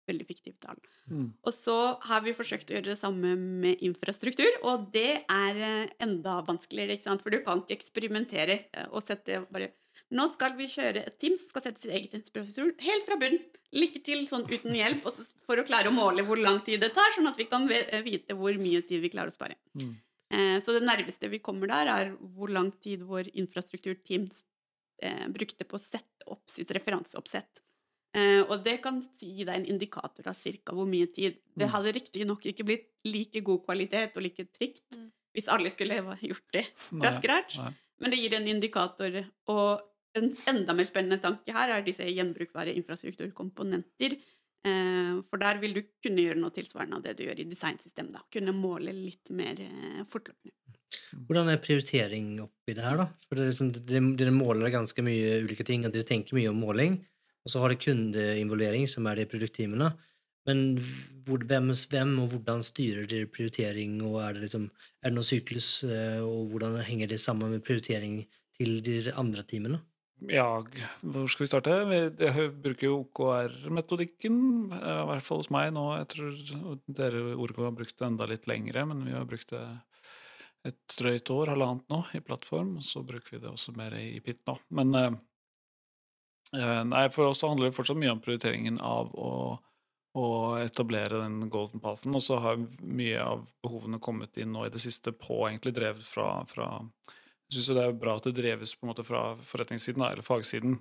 [0.08, 0.78] veldig fiktivt tall.
[1.10, 1.34] Mm.
[1.44, 6.38] Og så har vi forsøkt å gjøre det samme med infrastruktur, og det er enda
[6.46, 7.24] vanskeligere, ikke sant?
[7.24, 8.56] For du kan ikke eksperimentere
[8.90, 9.72] og sette bare
[10.12, 13.40] Nå skal vi kjøre et team som skal sette sitt eget infrastruktur helt fra bunnen.
[13.74, 16.92] Lykke til sånn uten hjelp, og for å klare å måle hvor lang tid det
[16.94, 19.56] tar, sånn at vi kan vite hvor mye tid vi klarer å spare.
[19.74, 19.96] Mm.
[20.30, 24.28] Eh, Så det nærmeste vi kommer der, er hvor lang tid vår infrastrukturteam
[25.02, 27.60] eh, brukte på å sette opp sitt referanseoppsett.
[28.14, 31.40] Eh, og det kan gi deg en indikator av cirka hvor mye tid.
[31.56, 31.72] Det Mm.
[31.72, 35.10] hadde riktignok ikke blitt like god kvalitet og like trygt Mm.
[35.34, 37.58] hvis alle skulle gjort det fra scratch,
[37.98, 39.24] men det gir en indikator.
[39.48, 39.80] Og
[40.18, 44.16] en enda mer spennende tanke her er disse gjenbrukbare infrastrukturkomponenter.
[44.64, 48.30] Eh, for der vil du kunne gjøre noe tilsvarende av det du gjør i designsystemet.
[48.32, 50.54] Kunne måle litt mer eh, fortløpende.
[51.26, 53.08] Hvordan er prioritering oppi det her, da?
[53.28, 57.00] For liksom, dere, måler ganske mye ulike ting, og dere tenker mye om måling.
[57.44, 59.90] Og så har dere kundeinvolvering, som er det produktteamene.
[60.48, 60.62] Men
[61.26, 64.68] hvor, hvem, hvem og hvordan styrer dere prioritering, og er det, liksom,
[65.02, 68.22] er det noen syklus, eh, og hvordan henger det sammen med prioritering
[68.56, 69.82] til de andre teamene?
[70.22, 70.64] Ja,
[71.02, 71.72] hvor skal vi starte?
[71.84, 74.36] Vi bruker jo OKR-metodikken,
[74.72, 75.84] eh, i hvert fall hos meg nå.
[75.98, 79.64] Jeg tror dere Orgo har brukt det enda litt lengre, men vi har brukt det
[80.64, 82.78] et drøyt år, halvannet nå, i plattform.
[82.80, 84.56] Så bruker vi det også mer i PIT nå.
[84.70, 85.10] Men eh,
[86.56, 89.58] eh, nei, for oss handler det fortsatt mye om prioriteringen av å,
[90.16, 90.26] å
[90.62, 94.80] etablere den golden pathen, og så har mye av behovene kommet inn nå i det
[94.80, 96.70] siste på egentlig drevet fra, fra
[97.50, 100.78] jeg syns det er bra at det dreves på en måte fra forretningssiden, eller fagsiden.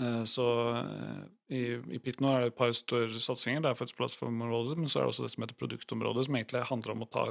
[0.00, 0.46] Eh, Så
[0.76, 1.62] eh, i,
[1.96, 3.62] i PIT nå er det et par større satsinger.
[3.64, 6.64] Det er fødselsplattformområdet, plattformområdet, men så er det også det som heter produktområdet, som egentlig
[6.70, 7.26] handler om å ta,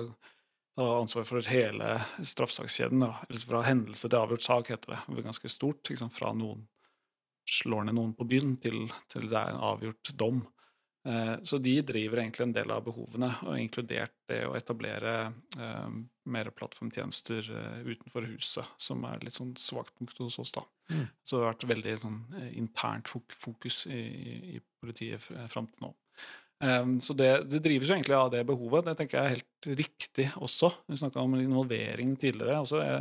[0.78, 3.06] ta ansvar for hele straffesakskjeden.
[3.08, 5.02] Eller fra hendelse til avgjort sak, heter det.
[5.08, 5.84] Det er ganske stort.
[5.90, 6.14] Liksom.
[6.14, 6.68] Fra noen
[7.50, 10.44] slår ned noen på byen, til, til det er en avgjort dom.
[11.08, 15.16] Eh, Så de driver egentlig en del av behovene, og inkludert det å etablere
[15.58, 15.95] eh,
[16.30, 20.54] mer plattformtjenester eh, utenfor huset, som er litt sånn svakt punkt hos oss.
[20.54, 20.66] da.
[20.91, 21.08] Mm.
[21.24, 22.22] Så det har vært veldig sånn
[22.52, 24.04] internt fokus i,
[24.58, 25.91] i, politiet fram til nå.
[27.02, 28.86] Så det, det drives jo egentlig av det behovet.
[28.86, 30.70] Det tenker jeg er helt riktig også.
[30.89, 32.60] Vi snakka om involvering tidligere.
[32.62, 32.99] også jeg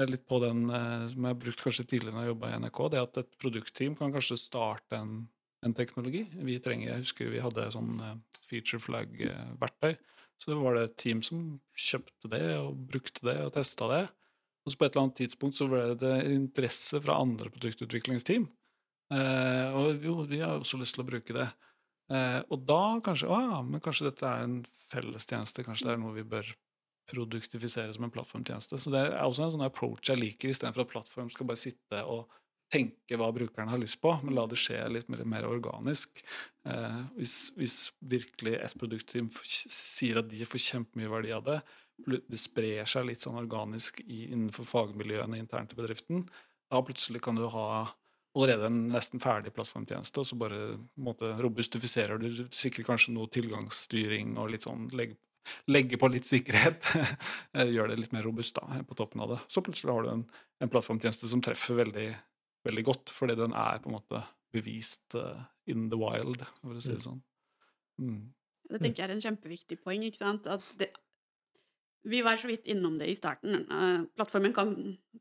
[0.00, 2.80] er litt på den som jeg har brukt kanskje tidligere når jeg jobba i NRK,
[2.92, 5.12] det at et produktteam kan kanskje starte en,
[5.64, 6.26] en teknologi.
[6.32, 9.96] Vi trenger, Jeg husker vi hadde sånn eh, feature flag-verktøy.
[10.36, 14.02] Så det var det et team som kjøpte det og brukte det og testa det.
[14.66, 18.48] Og så på et eller annet tidspunkt så ble det interesse fra andre produktutviklingsteam.
[19.14, 21.48] Eh, og jo, vi har også lyst til å bruke det.
[22.12, 24.60] Eh, og da kanskje Å ja, men kanskje dette er en
[24.92, 25.64] fellestjeneste.
[25.66, 26.50] Kanskje det er noe vi bør
[27.10, 28.80] produktifisere som en plattformtjeneste.
[28.82, 32.02] Så det er også en sånn approach jeg liker, istedenfor at plattform skal bare sitte
[32.02, 32.26] og
[32.72, 36.22] tenke hva brukeren har lyst på, men la det skje litt mer, mer organisk.
[36.66, 41.60] Eh, hvis, hvis virkelig et produktteam sier at de får kjempemye verdi av det,
[42.04, 46.26] det sprer seg litt sånn organisk i, innenfor fagmiljøene internt i bedriften,
[46.70, 47.68] da plutselig kan du ha
[48.36, 50.58] allerede en nesten ferdig plattformtjeneste, og så bare
[51.00, 55.16] måte, robustifiserer du, du sikrer kanskje noe tilgangsstyring og litt sånn legge,
[55.70, 56.90] legge på litt sikkerhet.
[57.56, 59.40] eh, Gjør det litt mer robust da, på toppen av det.
[59.52, 60.26] Så plutselig har du en,
[60.60, 62.10] en plattformtjeneste som treffer veldig,
[62.66, 64.22] veldig godt, fordi den er på en måte
[64.54, 67.22] bevist uh, in the wild, for å si det sånn.
[68.02, 68.20] Mm.
[68.70, 70.02] Det tenker jeg er en kjempeviktig poeng.
[70.06, 70.46] ikke sant?
[70.50, 70.90] At det,
[72.06, 73.64] vi var så vidt innom det i starten.
[73.70, 74.74] Uh, plattformen kan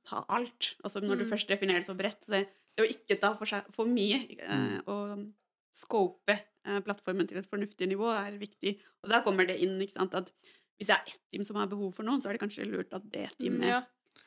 [0.06, 0.76] ta alt.
[0.84, 1.32] Altså Når du Mm.
[1.34, 2.26] først definerer det så bredt.
[2.30, 2.44] Det,
[2.76, 4.20] det å ikke ta for, seg, for mye
[4.86, 5.26] å og
[5.76, 6.36] scope
[6.86, 8.78] plattformen til et fornuftig nivå er viktig.
[9.04, 10.30] Og da kommer det inn ikke sant, at
[10.80, 12.94] hvis det er ett team som har behov for noen, så er det kanskje lurt
[12.96, 13.82] at det teamet Mm, Ja.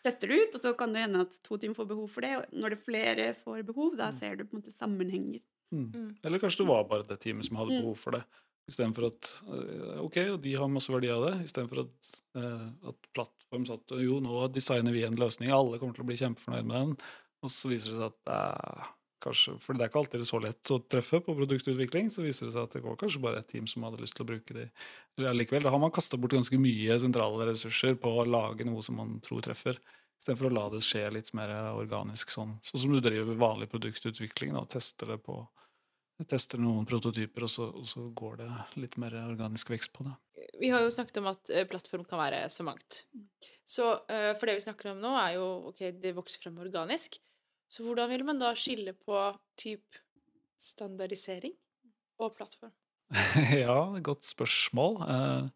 [0.05, 2.34] Tester det ut, og så kan det hende at to team får behov for det.
[2.39, 5.41] Og når det flere får behov, da ser du på en måte sammenhenger.
[5.74, 5.89] Mm.
[5.93, 6.11] Mm.
[6.24, 7.82] Eller kanskje det var bare det teamet som hadde Mm.
[7.82, 8.22] behov for det.
[8.68, 13.07] Istedenfor at øh, ok, og de har masse verdi av det, istedenfor at, øh, at
[13.16, 16.76] plattform satt jo, nå designer vi en løsning, alle kommer til å bli kjempefornøyd med
[16.76, 16.97] den,
[17.43, 18.91] og så viser det seg at er
[19.25, 22.55] kanskje, for det er ikke alltid så lett å treffe på produktutvikling, så viser det
[22.55, 24.66] seg at det var kanskje bare et team som hadde lyst til å bruke det.
[25.19, 28.85] Eller allikevel, da har man kasta bort ganske mye sentrale ressurser på å lage noe
[28.87, 29.81] som man tror treffer,
[30.19, 32.57] istedenfor å la det skje litt mer organisk sånn.
[32.66, 35.43] Sånn som du driver vanlig produktutvikling, og tester det på
[36.27, 38.49] tester noen prototyper, og så, og så går det
[38.83, 40.16] litt mer organisk vekst på det.
[40.59, 43.05] Vi har jo snakket om at eh, plattform kan være så mangt.
[43.69, 47.21] Så eh, for det vi snakker om nå, er jo ok, det vokser frem organisk.
[47.69, 49.16] Så hvordan vil man da skille på
[49.61, 49.99] typ
[50.59, 51.55] standardisering
[52.23, 52.73] og plattform?
[53.62, 54.99] ja, godt spørsmål.
[55.05, 55.51] Eh,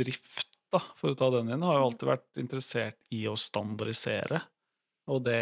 [0.00, 4.40] drift, da, for å ta den inn, har jo alltid vært interessert i å standardisere.
[5.10, 5.40] Og det,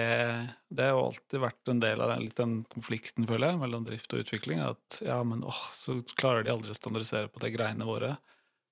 [0.73, 3.85] det har jo alltid vært en del av den, litt den konflikten, føler jeg, mellom
[3.85, 4.63] drift og utvikling.
[4.65, 8.15] At ja, men åh, så klarer de aldri å standardisere på de greiene våre.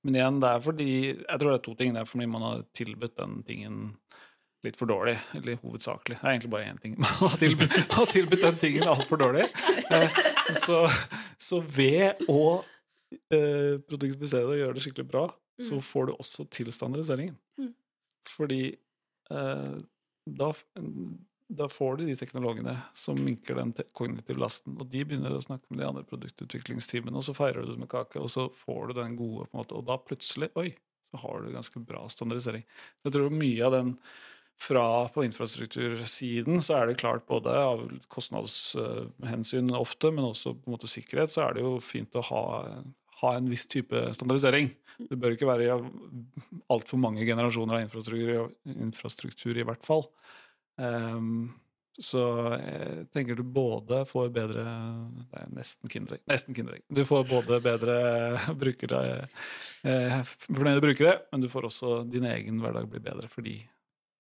[0.07, 1.93] Men igjen, det er fordi Jeg tror det er to ting.
[1.93, 3.81] Det er fordi man har tilbudt den tingen
[4.67, 6.19] litt for dårlig, eller hovedsakelig.
[6.21, 6.95] Det er egentlig bare én ting.
[7.03, 9.49] Man har tilbudt, har tilbudt den tingen altfor dårlig.
[9.91, 10.23] Eh,
[10.55, 10.85] Så,
[11.43, 12.43] så ved å
[13.35, 15.25] eh, produktivisere det og gjøre det skikkelig bra,
[15.59, 15.83] så Mm.
[15.89, 17.37] får du også til standardiseringen.
[17.59, 17.73] Mm.
[18.29, 18.61] Fordi
[19.33, 19.77] eh,
[20.29, 20.49] da,
[21.49, 25.67] da får du de teknologene som minker den kognitive lasten, og de begynner å snakke
[25.71, 28.99] med de andre produktutviklingsteamene, og så feirer du det med kake, og så får du
[29.01, 30.75] den gode, på en måte, og da plutselig, oi,
[31.07, 32.65] så har du ganske bra standardisering.
[33.01, 33.93] Så jeg tror mye av den
[34.57, 37.83] fra på infrastruktursiden så er det klart både av
[38.13, 42.45] kostnadshensyn ofte, men også på en måte sikkerhet, så er det jo fint å ha,
[43.21, 44.73] ha en viss type standardisering.
[44.97, 45.77] Det bør ikke være
[46.73, 50.07] altfor mange generasjoner av infrastruktur, infrastruktur i hvert fall.
[50.81, 51.53] Um,
[51.97, 52.23] så
[52.61, 54.65] jeg tenker du både får bedre
[55.31, 56.21] Det er nesten Kinderegg.
[56.29, 56.85] Nesten Kinderegg.
[56.93, 57.97] Du får både bedre
[58.63, 59.01] brukere,
[59.81, 63.57] eh, fornøyde brukere, men du får også din egen hverdag bli bedre fordi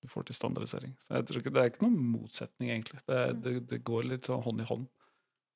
[0.06, 0.94] du får til standardisering.
[1.02, 3.02] Så jeg tror ikke, Det er ikke noen motsetning, egentlig.
[3.10, 4.86] Det, det, det går litt sånn hånd i hånd.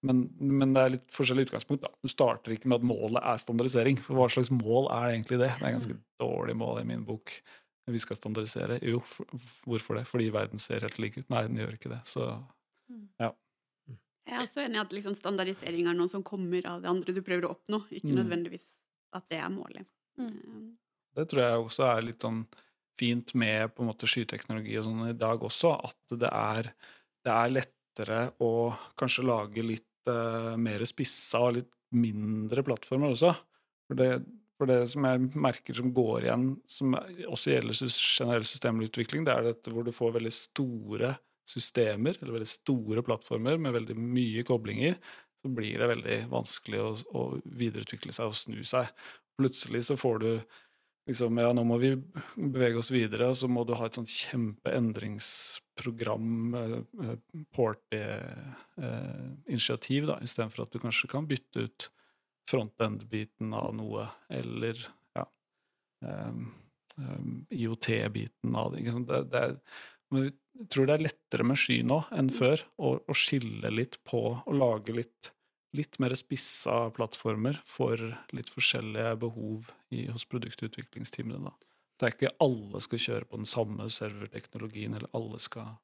[0.03, 1.83] Men, men det er litt forskjellig utgangspunkt.
[1.85, 1.91] da.
[2.01, 3.99] Du starter ikke med at målet er standardisering.
[4.01, 5.51] For hva slags mål er egentlig det?
[5.61, 7.35] Det er ganske dårlig mål i min bok.
[7.91, 8.79] Vi skal standardisere.
[8.87, 9.27] Jo, for,
[9.69, 10.07] hvorfor det?
[10.09, 11.29] Fordi verden ser helt lik ut?
[11.33, 12.01] Nei, den gjør ikke det.
[12.09, 12.27] Så
[13.21, 17.15] Jeg er også enig i at liksom standardisering er noe som kommer av det andre
[17.17, 18.19] du prøver å oppnå, ikke Mm.
[18.23, 18.67] nødvendigvis
[19.13, 19.87] at det er målet.
[20.17, 20.29] Mm.
[20.31, 22.45] Eh, det tror jeg også er litt sånn
[23.01, 26.71] fint med på en måte skyteknologi og sånn i dag også, at det er,
[27.27, 28.53] det er lettere å
[29.01, 33.33] kanskje lage litt uh, mer spissa og litt mindre plattformer også.
[33.89, 34.11] For det,
[34.61, 39.49] for det som jeg merker som går igjen, som også gjelder generell systemutvikling, det er
[39.51, 41.15] dette hvor du får veldig store
[41.51, 44.99] systemer, eller veldig store plattformer med veldig mye koblinger,
[45.41, 48.91] så blir det veldig vanskelig å, å videreutvikle seg og snu seg.
[49.41, 50.31] Plutselig så får du
[51.09, 51.91] liksom, ja, nå må vi
[52.37, 57.17] bevege oss videre, så må du ha et sånn kjempeendringsprogram, eh, eh,
[57.57, 61.81] port-initiativ, da, istedenfor at du kanskje kan bytte ut
[62.51, 64.77] front-end-biten av noe, eller
[65.15, 65.25] ja,
[66.03, 66.45] um,
[66.97, 68.81] um, IOT-biten av det.
[68.91, 69.53] Det, det er,
[70.11, 74.55] jeg tror det er lettere med sky nå enn før, å skille litt på og
[74.57, 75.31] lage litt
[75.77, 78.01] litt mer spissa plattformer for
[78.35, 81.43] litt forskjellige behov i, hos produktutviklingsteamene.
[81.47, 81.71] Da.
[82.01, 85.77] Det er ikke alle skal kjøre på den samme serverteknologien, eller alle skal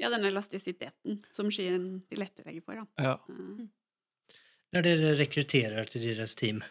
[0.00, 2.80] Ja, den elastisiteten som skien tilrettelegger for.
[2.80, 3.10] Da.
[3.10, 3.18] Ja.
[3.28, 3.68] Mm.
[4.74, 6.64] Når dere rekrutterer til deres team,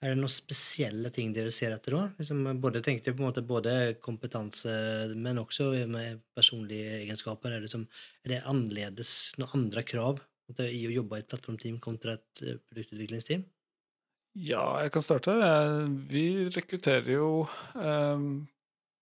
[0.00, 2.04] er det noen spesielle ting dere ser etter da?
[2.16, 3.74] Liksom både, tenkte på en måte både
[4.04, 4.72] kompetanse,
[5.16, 7.52] men også med personlige egenskaper.
[7.56, 7.84] Er det, som,
[8.24, 10.20] er det annerledes noen andre krav
[10.68, 13.44] i å jobbe i et plattformteam kontra et eh, produktutviklingsteam?
[14.34, 15.34] Ja, jeg kan starte.
[16.10, 17.28] Vi rekrutterer jo
[17.78, 18.24] eh,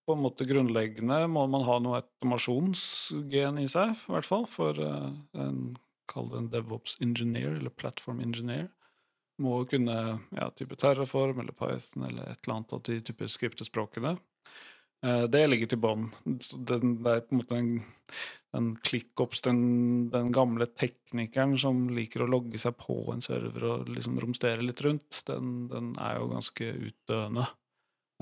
[0.03, 4.77] på en måte grunnleggende må man ha noe automasjonsgen i seg, i hvert fall, for
[4.79, 5.09] eh,
[5.45, 5.73] en
[6.11, 8.67] Kall det en DevOps engineer, eller platform engineer.
[9.41, 14.17] Må kunne ja, type Terraform eller Python eller et eller annet av de type skriptespråkene.
[15.03, 16.07] Eh, Det ligger til bånn.
[16.23, 17.71] Det er på en måte en,
[18.55, 19.63] en ClickOps, den,
[20.13, 24.83] den gamle teknikeren som liker å logge seg på en server og liksom romstere litt
[24.85, 27.47] rundt, den, den er jo ganske utdøende.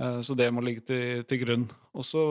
[0.01, 1.67] Eh, Så det må ligge til, til grunn.
[1.93, 2.23] Og så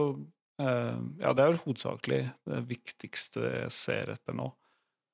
[0.63, 4.51] eh, Ja, det er vel hovedsakelig det viktigste jeg ser etter nå.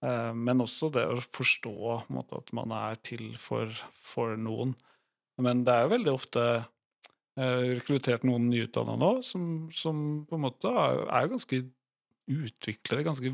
[0.07, 1.71] Men også det å forstå
[2.13, 4.75] måte, at man er til for, for noen.
[5.41, 6.43] Men det er jo veldig ofte
[7.37, 11.59] rekruttert noen nyutdanna nå som, som på en måte er, er ganske
[12.27, 13.31] utviklere, ganske,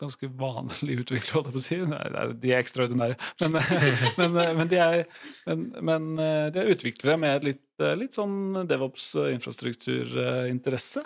[0.00, 1.76] ganske vanlige utviklere, holdt jeg på å si.
[1.90, 2.04] Nei,
[2.42, 3.50] de er ekstraordinære, men,
[4.20, 4.30] men,
[4.60, 4.96] men, de er,
[5.48, 5.58] men,
[5.90, 8.36] men eh, de er utviklere med litt, eh, litt sånn
[8.68, 11.02] DevOps-infrastrukturinteresse.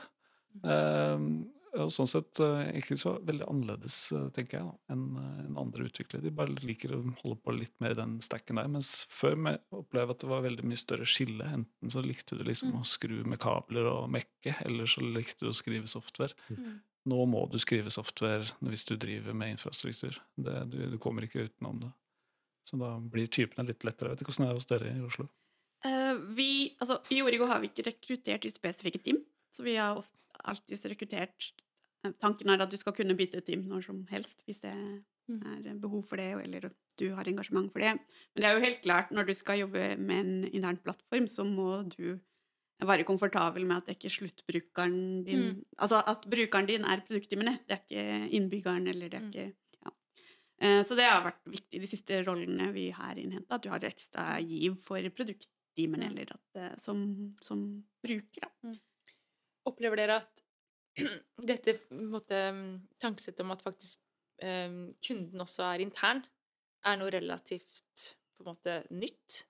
[1.79, 5.87] Og sånn sett eh, ikke så veldig annerledes, eh, tenker jeg, da, enn eh, andre
[5.87, 6.25] utviklere.
[6.25, 8.71] De bare liker å holde på litt mer i den stacken der.
[8.73, 11.47] Mens før vi opplevde at det var veldig mye større skille.
[11.61, 15.53] Enten så likte du liksom å skru med kabler og mekke, eller så likte du
[15.53, 16.35] å skrive software.
[16.51, 16.81] Mm.
[17.11, 20.19] Nå må du skrive software hvis du driver med infrastruktur.
[20.37, 21.93] Det, du, du kommer ikke utenom det.
[22.67, 24.11] Så da blir typene litt lettere.
[24.11, 25.31] Jeg vet ikke hvordan det er hos dere i Oslo.
[25.81, 29.97] Uh, vi, altså, I Origo har vi ikke rekruttert i spesifikke team, så vi har
[29.97, 31.53] ofte, alltid rekruttert
[32.05, 34.75] eh, Tanken er at du skal kunne bytte team når som helst hvis det
[35.31, 35.67] Mm.
[35.71, 37.93] er behov for det, eller du har engasjement for det.
[38.35, 41.45] Men det er jo helt klart, når du skal jobbe med en intern plattform, så
[41.47, 42.19] må du
[42.83, 45.65] være komfortabel med at det ikke er sluttbrukeren din Mm.
[45.79, 49.31] Altså at brukeren din er produkttimene, det er ikke innbyggeren, eller det er Mm.
[49.31, 49.91] ikke ja.
[50.63, 53.79] Eh, Så det har vært viktig de siste rollene vi har innhenta, at du har
[53.79, 56.11] ekstra giv for produkttimene, Mm.
[56.11, 58.41] eller at, eh, som, som bruker.
[58.65, 58.75] Da.
[59.69, 60.45] Opplever dere at
[61.51, 62.39] dette måte,
[63.03, 64.01] tankesettet om at faktisk
[64.43, 64.73] eh,
[65.05, 66.23] kunden også er intern,
[66.87, 69.45] er noe relativt på en måte nytt?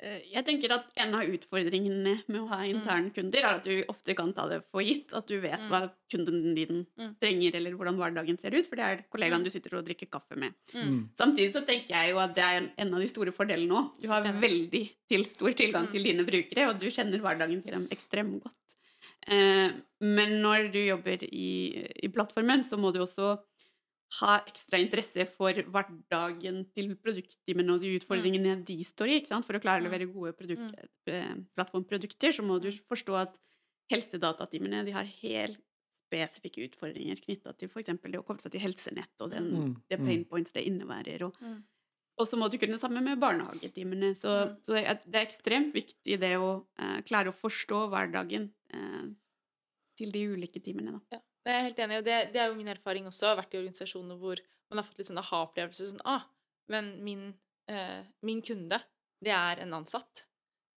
[0.00, 3.82] Eh, Jeg tenker at en av utfordringene med å ha interne kunder, er at du
[3.92, 5.12] ofte kan ta det for gitt.
[5.12, 5.68] At du vet Mm.
[5.68, 7.16] hva kunden din Mm.
[7.20, 8.66] trenger, eller hvordan hverdagen ser ut.
[8.68, 9.44] For det er kollegaen Mm.
[9.44, 10.54] du sitter og drikker kaffe med.
[10.74, 11.10] Mm.
[11.14, 14.00] Samtidig så tenker jeg jo at det er en- en av de store fordelene òg.
[14.00, 15.92] Du har veldig til stor tilgang Mm.
[15.92, 18.54] til dine brukere, og du kjenner hverdagen til dem ekstremt godt.
[19.28, 19.70] Eh,
[20.00, 23.38] men når du jobber i, i plattformen, så må du også
[24.20, 29.16] ha ekstra interesse for hverdagen til produktteamene og de utfordringene de står i.
[29.20, 29.46] ikke sant?
[29.46, 29.88] For å klare å Mm.
[29.88, 30.74] levere gode produkt,
[31.06, 33.38] eh, plattformprodukter, så må du forstå at
[33.92, 35.60] helsedatateamene de har helt
[36.12, 37.86] spesifikke utfordringer knytta til f.eks.
[38.02, 40.06] det å koble seg til helsenett og den, Mm, det mm.
[40.06, 41.22] pain points det innebærer.
[41.22, 41.62] Og, Mm.
[42.18, 44.14] og så må du kunne det samme med barnehagetimene.
[44.20, 44.56] Så, Mm.
[44.62, 49.08] så det, er, det er ekstremt viktig det å uh, klare å forstå hverdagen uh,
[49.96, 50.92] til de ulike timene.
[51.10, 51.16] Da.
[51.16, 51.20] Ja,
[51.50, 53.24] jeg er helt enig, og det, det er jo min erfaring også.
[53.26, 55.88] Jeg har vært i organisasjoner hvor man har fått litt sånn aha-opplevelse.
[55.90, 56.28] Sånn, ah,
[56.72, 57.24] men min,
[57.70, 58.78] eh, min kunde,
[59.22, 60.26] det er en ansatt.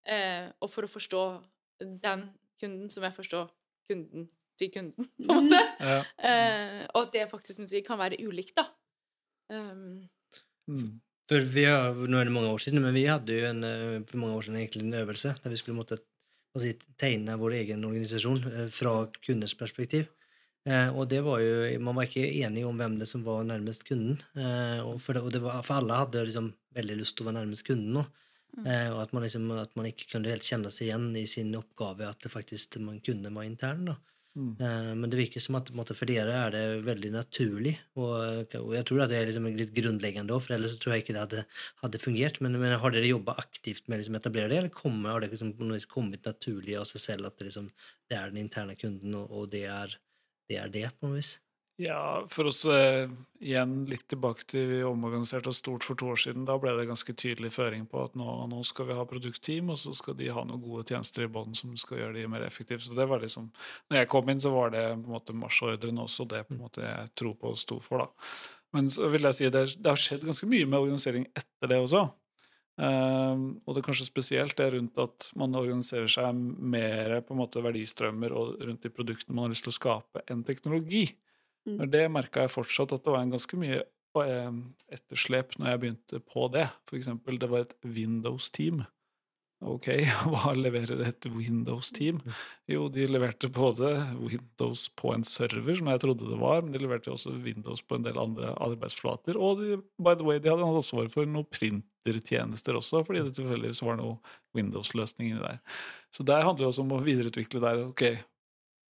[0.09, 1.21] Eh, og for å forstå
[1.81, 2.25] den
[2.61, 3.45] kunden, så må jeg forstå
[3.91, 4.27] kunden
[4.59, 5.61] til kunden, på en måte.
[5.79, 6.01] Ja.
[6.31, 8.69] Eh, og det faktisk må si, kan være ulikt, da.
[9.53, 10.07] Um,
[10.67, 11.01] Mm.
[11.29, 13.61] För vi har, nå er det mange år siden, men vi hadde jo en,
[14.09, 15.97] for mange år siden egentlig en øvelse der vi skulle måtte
[16.61, 18.93] si, tegne vår egen organisasjon eh, fra
[19.25, 20.07] kundens perspektiv.
[20.65, 23.85] Eh, og det var jo, Man var ikke enig om hvem det som var nærmest
[23.87, 24.17] kunden.
[24.33, 27.29] Eh, og for, det, og det var, for alle hadde liksom veldig lyst til å
[27.29, 27.99] være nærmest kunden.
[27.99, 28.05] nå.
[28.55, 28.65] Mm.
[28.71, 31.53] Eh, og at man, liksom, at man ikke kunne helt kjenne seg igjen i sin
[31.59, 33.85] oppgave, at det faktisk man kunne være intern.
[33.91, 33.97] da.
[34.35, 34.55] Mm.
[34.59, 37.75] Eh, Men det virker som at måte, for dere er det veldig naturlig.
[37.99, 41.05] Og, og jeg tror at det er liksom litt grunnleggende òg, for ellers tror jeg
[41.05, 41.43] ikke det hadde,
[41.83, 42.41] hadde fungert.
[42.43, 45.31] Men, men har dere jobba aktivt med å liksom, etablere det, eller kommer, har det
[45.35, 45.53] liksom,
[45.91, 47.69] kommet naturlig av seg selv at det, liksom,
[48.09, 49.95] det er den interne kunden, og, og det, er,
[50.49, 51.35] det er det, på en vis?
[51.77, 53.09] Ja, for oss eh,
[53.43, 56.45] igjen litt tilbake til vi omorganiserte oss stort for to år siden.
[56.47, 59.81] Da ble det ganske tydelig føring på at nå, nå skal vi ha produktteam, og
[59.81, 62.79] så skal de ha noen gode tjenester i bånn som skal gjøre de mer effektive.
[62.79, 63.49] Så det var liksom,
[63.91, 66.63] når jeg kom inn, så var det på en måte marsjordren også det på en
[66.63, 68.05] måte jeg tror på og sto for.
[68.05, 68.31] da.
[68.75, 71.81] Men så vil jeg si det, det har skjedd ganske mye med organisering etter det
[71.83, 72.07] også.
[72.75, 77.39] Ehm, og det er kanskje spesielt det rundt at man organiserer seg mer på en
[77.39, 81.05] måte verdistrømmer og rundt de produktene man har lyst til å skape, enn teknologi.
[81.65, 81.77] Mm.
[81.79, 84.59] Men det merka jeg fortsatt at det var en ganske mye eh,
[84.97, 86.67] etterslep når jeg begynte på det.
[86.89, 88.83] For eksempel, det var et Windows-team.
[89.65, 89.87] Ok,
[90.29, 92.19] hva leverer et Windows-team?
[92.69, 96.83] Jo, de leverte både Windows på en server, som jeg trodde det var, men de
[96.83, 99.39] leverte også Windows på en del andre arbeidsflater.
[99.41, 103.81] Og de, by the way, de hadde ansvar for noen printertjenester også, fordi det tilfeldigvis
[103.85, 104.19] var noe
[104.57, 105.59] Windows-løsning inni der.
[106.13, 107.85] Så der handler det også om å videreutvikle der.
[107.89, 108.05] ok,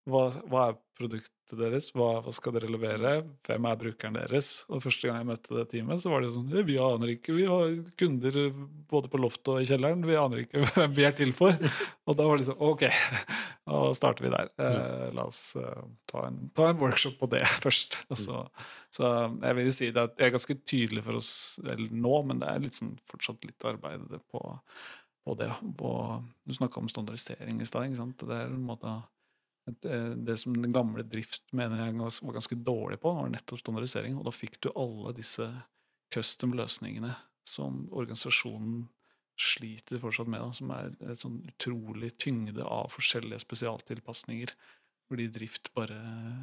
[0.05, 1.88] hva, hva er produktet deres?
[1.94, 3.12] Hva, hva skal dere levere?
[3.46, 4.48] Hvem er brukeren deres?
[4.68, 7.34] Og første gang jeg møtte det teamet, så var det sånn «Eh, Vi aner ikke.
[7.36, 8.38] Vi har kunder
[8.90, 10.05] både på loftet og i kjelleren.
[10.07, 11.57] Vi aner ikke hvem vi er til for.
[12.05, 12.84] Og da var det sånn Ok,
[13.70, 14.50] da starter vi der.
[14.61, 17.96] Eh, la oss eh, ta, en, ta en workshop på det først.
[18.12, 18.42] Så,
[18.92, 21.32] så jeg vil jo si det at er ganske tydelig for oss
[21.64, 24.44] eller nå, men det er litt sånn, fortsatt litt arbeid på,
[25.24, 25.50] på det.
[25.80, 25.96] På,
[26.44, 27.96] du snakka om standardisering i stad.
[28.20, 29.02] Det er en måte eh,
[29.64, 34.18] det som den gamle drift mener jeg var ganske dårlig på, var nettopp standardisering.
[34.18, 35.46] Og da fikk du alle disse
[36.14, 37.14] custom-løsningene
[37.48, 38.84] som organisasjonen
[39.40, 44.52] sliter fortsatt med, da, som er et sånn utrolig tyngde av forskjellige spesialtilpasninger.
[45.10, 45.96] Fordi drift bare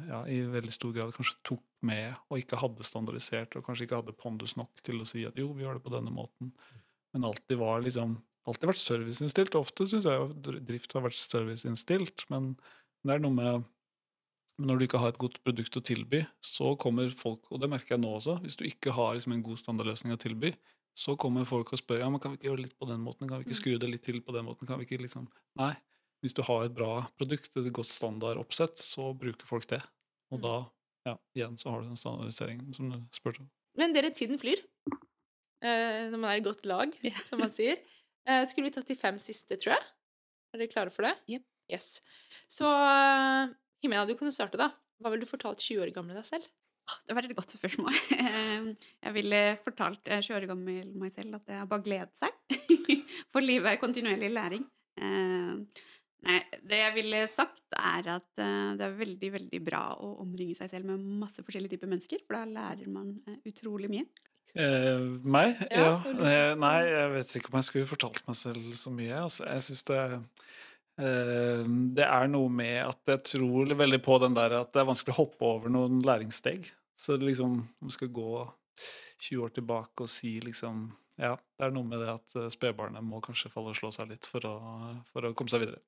[0.06, 4.02] ja, i veldig stor grad kanskje tok med og ikke hadde standardisert, og kanskje ikke
[4.02, 6.52] hadde pondus nok til å si at jo, vi gjør det på denne måten.
[7.12, 9.58] Men alltid var liksom alltid vært serviceinnstilt.
[9.58, 12.54] Ofte syns jeg drift har vært serviceinnstilt, men
[13.04, 13.64] det er noe med
[14.62, 17.96] når du ikke har et godt produkt å tilby, så kommer folk, og det merker
[17.96, 20.52] jeg nå også, hvis du ikke har liksom en god standardløsning å tilby,
[20.94, 23.00] så kommer folk og spør ja, men kan vi ikke gjøre det litt på den
[23.00, 25.26] måten, kan vi ikke skru det litt til på den måten, kan vi ikke liksom
[25.58, 25.72] Nei.
[26.22, 29.80] Hvis du har et bra produkt, et godt standardoppsett, så bruker folk det.
[30.30, 30.42] Og Mm.
[30.44, 30.52] da,
[31.08, 33.48] ja, igjen så har du den standardiseringen som du spurte om.
[33.74, 34.62] Men dere, tiden flyr.
[35.62, 36.94] Eh, når man er i godt lag,
[37.26, 37.80] som man sier.
[38.26, 39.82] Eh, skulle vi tatt de fem siste, tror jeg?
[40.54, 41.16] Er dere klare for det?
[41.26, 41.42] Jep.
[41.72, 41.94] Yes.
[42.50, 43.52] Så eh,
[43.82, 44.70] Himena, du kan jo starte, da.
[45.02, 46.50] Hva ville du fortalt 20 år gamle deg selv?
[47.08, 47.94] Det var et godt spørsmål.
[49.06, 52.60] Jeg ville fortalt eh, 20 år gammel meg selv at jeg bare gleder seg.
[53.32, 54.66] For livet er kontinuerlig læring.
[55.00, 55.82] Eh,
[56.22, 60.54] Nei, det jeg ville sagt, er at eh, det er veldig, veldig bra å omringe
[60.54, 64.04] seg selv med masse forskjellige typer mennesker, for da lærer man eh, utrolig mye.
[64.54, 65.56] Eh, meg?
[65.66, 65.96] Ja, Ja.
[66.12, 69.16] Eh, nei, jeg vet ikke om jeg skulle fortalt meg selv så mye.
[69.24, 70.14] Altså, jeg syns det eh,
[70.96, 75.14] Det er noe med at jeg tror veldig på den der at det er vanskelig
[75.14, 76.68] å hoppe over noen læringssteg.
[77.02, 78.42] Så liksom, om vi skal gå
[79.22, 80.90] 20 år tilbake og si liksom
[81.20, 84.08] Ja, det er noe med det at eh, spedbarnet må kanskje falle og slå seg
[84.10, 84.54] litt for å,
[85.12, 85.82] for å komme seg videre.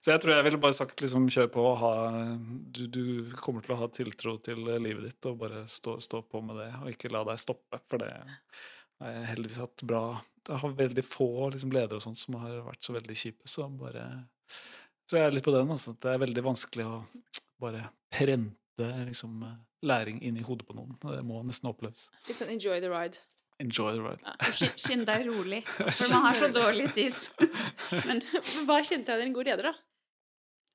[0.00, 1.90] Så jeg tror jeg ville bare sagt liksom kjør på og ha
[2.40, 3.04] du, du
[3.44, 6.70] kommer til å ha tiltro til livet ditt og bare stå, stå på med det,
[6.80, 10.02] og ikke la deg stoppe, for det har jeg heldigvis hatt bra
[10.48, 13.68] Jeg har veldig få liksom, ledere og sånt som har vært så veldig kjipe, så
[13.68, 14.08] bare
[15.08, 15.72] tror jeg er litt på den.
[15.74, 17.00] Altså, at det er veldig vanskelig å
[17.60, 19.42] bare prente liksom,
[19.86, 20.96] læring inn i hodet på noen.
[21.02, 22.08] Det må nesten oppleves.
[22.30, 23.22] Sånn enjoy the ride.
[23.60, 24.24] Enjoy the ride.
[24.24, 25.62] Ja, Skynd deg rolig,
[25.98, 27.16] for man har så dårlig tid.
[28.06, 29.74] Men Men hva kjente jeg en god leder, da?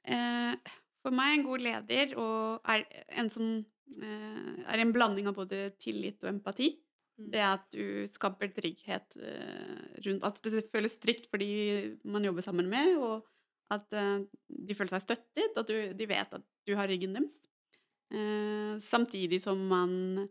[0.06, 2.84] Eh, for meg en god leder og er
[3.18, 6.76] en som eh, er en blanding av både tillit og empati.
[7.16, 7.30] Mm.
[7.32, 11.48] Det at du skaper trygghet eh, rundt At det føles trygt fordi
[12.04, 13.24] man jobber sammen med, og
[13.74, 17.34] at eh, de føler seg støttet, at du, de vet at du har ryggen deres.
[18.14, 20.28] Eh, samtidig som man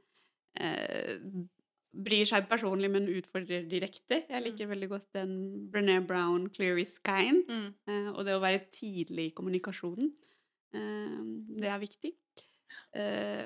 [0.60, 1.18] eh,
[1.94, 4.22] bryr seg personlig, men utfordrer direkte.
[4.28, 5.34] Jeg liker veldig godt den
[5.72, 7.44] Brené Brown 'Clear is kind'.
[7.48, 7.70] Mm.
[7.88, 10.12] Eh, og det å være tidlig i kommunikasjonen,
[10.74, 12.10] det er viktig.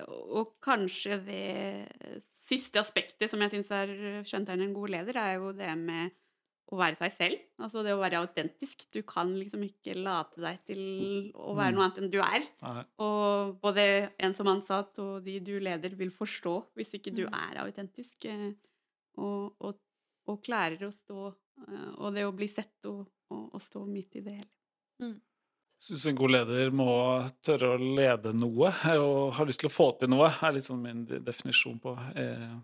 [0.08, 3.90] Og kanskje det siste aspektet som jeg syns er
[4.24, 6.16] kjennetegner en god leder, er jo det med
[6.68, 7.38] å være seg selv.
[7.64, 8.84] Altså det å være autentisk.
[8.92, 10.80] Du kan liksom ikke late deg til
[11.34, 11.76] å være Mm.
[11.78, 12.44] noe annet enn du er.
[13.00, 17.34] Og både en som ansatt og de du leder, vil forstå hvis ikke du Mm.
[17.34, 18.24] er autentisk.
[18.26, 18.52] eh,
[19.18, 19.78] Og, og,
[20.28, 21.34] og klarer å stå
[21.68, 25.20] eh, Og det å bli sett og, og, og stå midt i det hele.
[25.80, 26.88] syns en god leder må
[27.42, 31.04] tørre å lede noe og har lyst til å få til noe, er liksom min
[31.06, 32.56] definisjon på eh,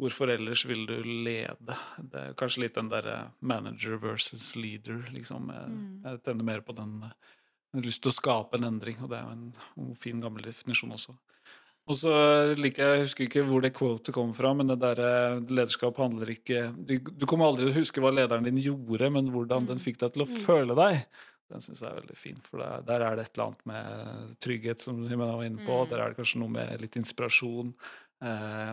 [0.00, 1.76] hvorfor ellers vil du lede.
[1.98, 5.48] Det er kanskje litt den derre manager versus leader, liksom.
[5.52, 6.02] Jeg, Mm.
[6.04, 7.12] jeg tenner mer på den eh,
[7.74, 10.42] jeg har lyst til å skape en endring, og det er jo en, fin, gammel
[10.42, 11.16] definisjon også.
[11.88, 12.10] Og så
[12.56, 15.96] liker jeg, jeg husker ikke hvor det quotet kom fra, men det der eh, lederskap
[16.02, 19.66] handler ikke Du, du kommer aldri til å huske hva lederen din gjorde, men hvordan
[19.66, 19.84] den Mm.
[19.84, 20.36] fikk deg til å Mm.
[20.46, 21.06] føle deg.
[21.48, 24.36] Den syns jeg er veldig fin, for der, der er det et eller annet med
[24.40, 25.88] trygghet, som Jimena var inne på.
[25.88, 28.05] Der er det kanskje noe med litt inspirasjon, eh,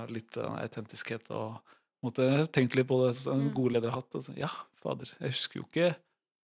[0.09, 1.59] litt eh, autentiskhet og
[2.03, 3.53] måtte tenke litt på det en Mm.
[3.55, 4.15] god leder har hatt.
[4.15, 5.95] Altså, ja, fader, jeg husker jo ikke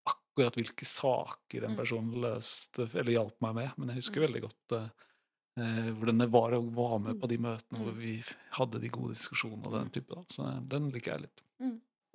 [0.08, 1.78] akkurat hvilke saker den Mm.
[1.78, 4.28] personen løste eller hjalp meg med, men jeg husker Mm.
[4.28, 4.90] veldig godt eh,
[5.60, 8.24] eh, hvordan det var å være med på de møtene hvor vi
[8.56, 10.16] hadde de gode diskusjonene og den type.
[10.16, 10.24] Da.
[10.30, 11.44] Så eh, den liker jeg litt.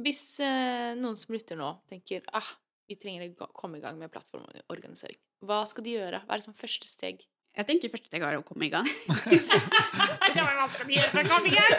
[0.01, 2.49] Hvis eh, noen som lytter nå, tenker ah,
[2.89, 6.25] vi trenger å komme i gang med plattformorganisering, hva skal de gjøre?
[6.25, 7.23] Hva er det som første steg?
[7.55, 8.87] Jeg tenker første steg er å komme i gang.
[10.35, 11.73] det var vanskelig å gjøre for å komme i gang?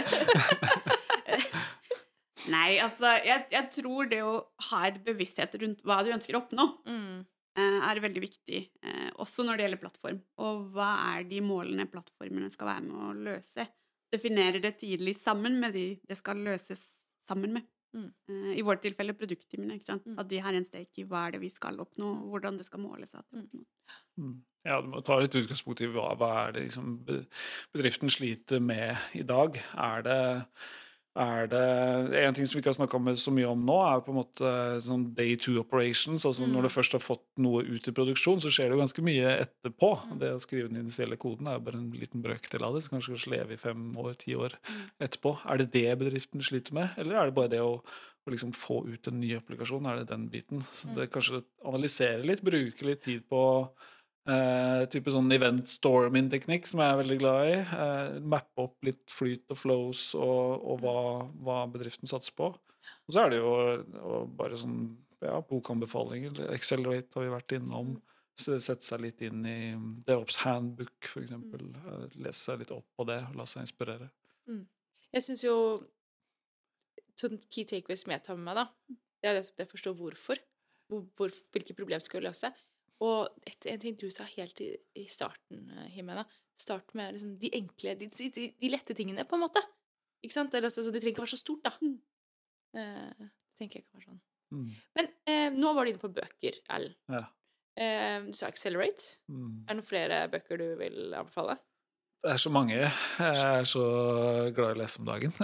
[2.53, 4.33] Nei, altså, jeg, jeg tror det å
[4.69, 7.25] ha et bevissthet rundt hva du ønsker å oppnå, Mm.
[7.57, 10.19] eh, er veldig viktig, eh, også når det gjelder plattform.
[10.45, 13.63] Og hva er de målene plattformene skal være med å løse?
[14.13, 16.83] Definere det tidlig sammen med de det skal løses
[17.27, 17.63] sammen med.
[17.95, 18.11] Mm.
[18.29, 19.79] Eh, I vårt tilfelle produkttimene.
[19.81, 20.19] Mm.
[20.19, 22.79] At de har en stake i hva er det vi skal oppnå, hvordan det skal
[22.85, 23.15] måles.
[23.15, 23.65] At det oppnås.
[24.21, 24.35] Mm.
[24.65, 28.97] Ja, du må ta litt utgangspunkt i hva, hva er det liksom bedriften sliter med
[29.13, 29.59] i dag.
[29.77, 30.21] Er det,
[31.21, 31.61] er det
[32.23, 34.53] En ting som vi ikke har snakka så mye om nå, er på en måte
[34.83, 36.25] sånn day two operations.
[36.25, 36.55] altså Mm.
[36.55, 39.35] Når du først har fått noe ut i produksjon, så skjer det jo ganske mye
[39.45, 39.91] etterpå.
[40.01, 40.17] Mm.
[40.19, 42.83] Det å skrive den initielle koden er bare en liten brøkdel av det.
[42.83, 44.81] Så kanskje kanskje leve i fem år, ti år Mm.
[44.99, 45.37] etterpå.
[45.45, 47.83] Er det det bedriften sliter med, eller er det bare det å
[48.25, 50.63] å liksom få ut en ny applikasjon, er det den biten?
[50.73, 53.69] Så det kanskje analysere litt, bruke litt tid på
[54.31, 57.55] eh, type sånn event storming-teknikk, som jeg er veldig glad i.
[57.69, 60.99] Uh, mappe opp litt flyt og flows og, og hva,
[61.45, 62.51] hva bedriften satser på.
[63.05, 63.53] Og så er det jo
[64.37, 64.79] bare sånn
[65.23, 66.43] ja, bokanbefalinger.
[66.53, 67.95] Accelerate har vi vært innom.
[68.35, 69.59] Sette seg litt inn i
[70.05, 71.31] DevOps handbook, f.eks.
[71.31, 74.09] Uh, Lese seg litt opp på det, og la seg inspirere.
[75.15, 75.55] Jeg syns jo
[77.15, 80.41] sånn key takeaways som jeg tar med meg, da, det er det å forstå hvorfor.
[80.91, 82.51] Hvor, hvor, hvilke problemer skal vi løse.
[83.03, 84.69] Og et, en ting du sa helt i,
[85.01, 89.35] i starten, Himena Jimena Start med liksom de enkle, de, de, de lette tingene, på
[89.35, 89.59] en måte.
[90.23, 90.53] Ikke sant?
[90.55, 91.73] Eller, altså, det trenger ikke være så stort, da.
[91.83, 91.97] Mm.
[92.79, 93.27] Eh,
[93.59, 94.21] tenker jeg kan være sånn.
[94.55, 94.69] Mm.
[94.95, 96.95] Men eh, nå var du inne på bøker, Erlend.
[97.11, 97.25] Ja.
[97.75, 99.17] Eh, du sa Accelerate.
[99.27, 99.65] Mm.
[99.65, 101.57] Er det noen flere bøker du vil anbefale?
[102.23, 102.79] Det er så mange.
[102.79, 103.83] Jeg er så
[104.55, 105.35] glad i å lese om dagen.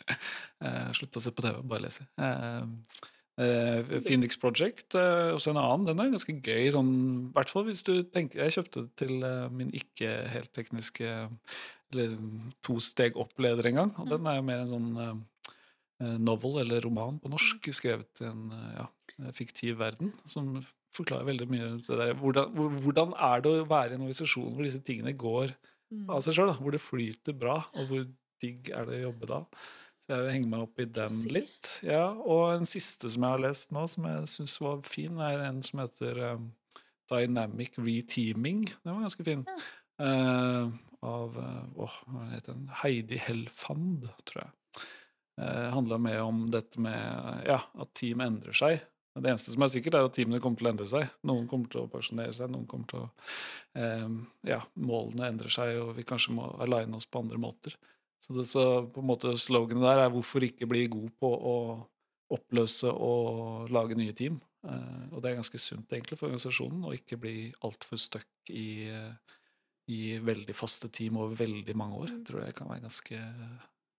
[0.98, 2.08] Slutt å se på TV, bare lese.
[2.18, 5.86] Eh, eh, Phoenix Project, eh, også en annen.
[5.88, 6.70] Den er ganske gøy.
[6.74, 6.92] Sånn,
[7.30, 11.12] I hvert fall hvis du tenker Jeg kjøpte det til uh, min ikke helt tekniske
[11.94, 12.16] eller
[12.66, 13.92] to steg opp-leder en gang.
[14.02, 15.26] Og den er jo mer en sånn
[16.18, 18.88] novel, eller roman på norsk, skrevet i en ja,
[19.36, 20.56] fiktiv verden, som
[20.96, 22.16] forklarer veldig mye det der.
[22.18, 22.50] Hvordan,
[22.82, 25.54] hvordan er det å være i en organisasjon hvor disse tingene går
[25.94, 26.10] Mm.
[26.10, 28.04] av seg sjøl, hvor det flyter bra, og hvor
[28.42, 29.40] digg er det å jobbe da.
[30.04, 31.70] Så jeg henger meg opp i den litt.
[31.86, 35.46] Ja, og en siste som jeg har lest nå, som jeg syns var fin, er
[35.46, 36.50] en som heter um,
[37.08, 38.66] Dynamic Reteaming.
[38.82, 39.46] Den var ganske fin.
[40.04, 40.74] Eh,
[41.04, 42.66] av uh, hva heter den?
[42.82, 44.52] Heidi Helfand, tror jeg.
[45.40, 48.84] Uh, Handla mer om dette med ja, at team endrer seg.
[49.14, 51.10] Det eneste som er sikkert, er at teamene kommer til å endre seg.
[51.30, 53.08] Noen kommer til å pensjonere seg, noen kommer til å
[53.78, 54.16] eh,
[54.50, 57.76] Ja, målene endrer seg, og vi kanskje må aligne oss på andre måter.
[58.24, 61.56] Så, det, så på en måte sloganet der er 'hvorfor ikke bli god på å
[62.32, 64.40] oppløse og lage nye team'.
[64.64, 68.88] Uh, og det er ganske sunt egentlig for organisasjonen å ikke bli altfor stuck i,
[69.92, 72.14] i veldig faste team over veldig mange år.
[72.14, 72.24] Mm.
[72.24, 73.20] tror jeg kan være ganske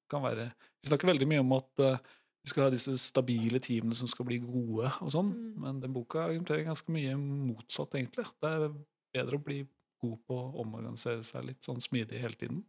[0.09, 0.51] kan være,
[0.81, 1.97] Vi snakker veldig mye om at uh,
[2.45, 5.61] vi skal ha disse stabile teamene som skal bli gode, og sånn, Mm.
[5.61, 8.25] men den boka argumenterer ganske mye motsatt, egentlig.
[8.41, 8.73] Det er
[9.13, 9.63] bedre å bli
[10.01, 12.63] god på å omorganisere seg litt sånn smidig hele tiden.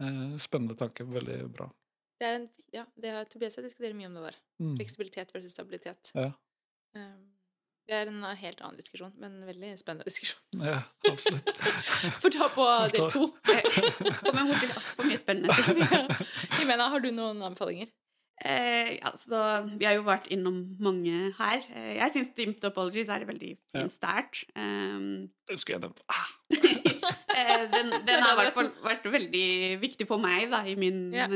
[0.00, 1.04] Eh, spennende tanke.
[1.06, 1.68] Veldig bra.
[2.20, 4.38] Det er en, ja, det har Tobias og jeg diskuterer mye om det der.
[4.60, 4.74] Mm.
[4.78, 6.10] Fleksibilitet versus stabilitet.
[6.14, 6.30] Ja.
[6.96, 7.28] Um,
[7.88, 10.42] det er en helt annen diskusjon, men en veldig spennende diskusjon.
[10.70, 11.50] ja, absolutt.
[12.22, 13.24] Får ta på del to.
[14.20, 15.56] Kommer mot til for mye spennende.
[16.60, 17.90] Jimena, har du noen anbefalinger?
[18.40, 19.40] Eh, altså,
[19.76, 21.64] vi har jo vært innom mange her.
[21.76, 23.80] Eh, jeg syns Team Topologies er veldig Ja.
[23.82, 24.44] fin start.
[24.56, 26.00] Um, Det skulle jeg nevnt.
[26.08, 26.30] Ah,
[27.74, 29.46] den, den er har fall vært veldig
[29.82, 31.28] viktig for meg da, i min Ja.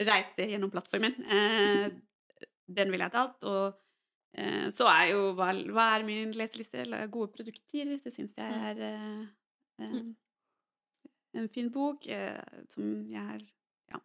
[0.00, 1.14] reise gjennom plattformen.
[1.24, 1.90] Eh,
[2.70, 3.44] den ville jeg tatt.
[3.48, 3.74] Og
[4.38, 6.84] eh, så er jo hva, hva er min leseliste?
[7.10, 7.96] Gode produkter.
[8.04, 8.66] Det syns jeg Mm.
[8.70, 9.26] er eh,
[9.80, 10.14] eh, Mm.
[11.34, 13.40] en fin bok eh, som jeg har
[13.90, 14.00] ja,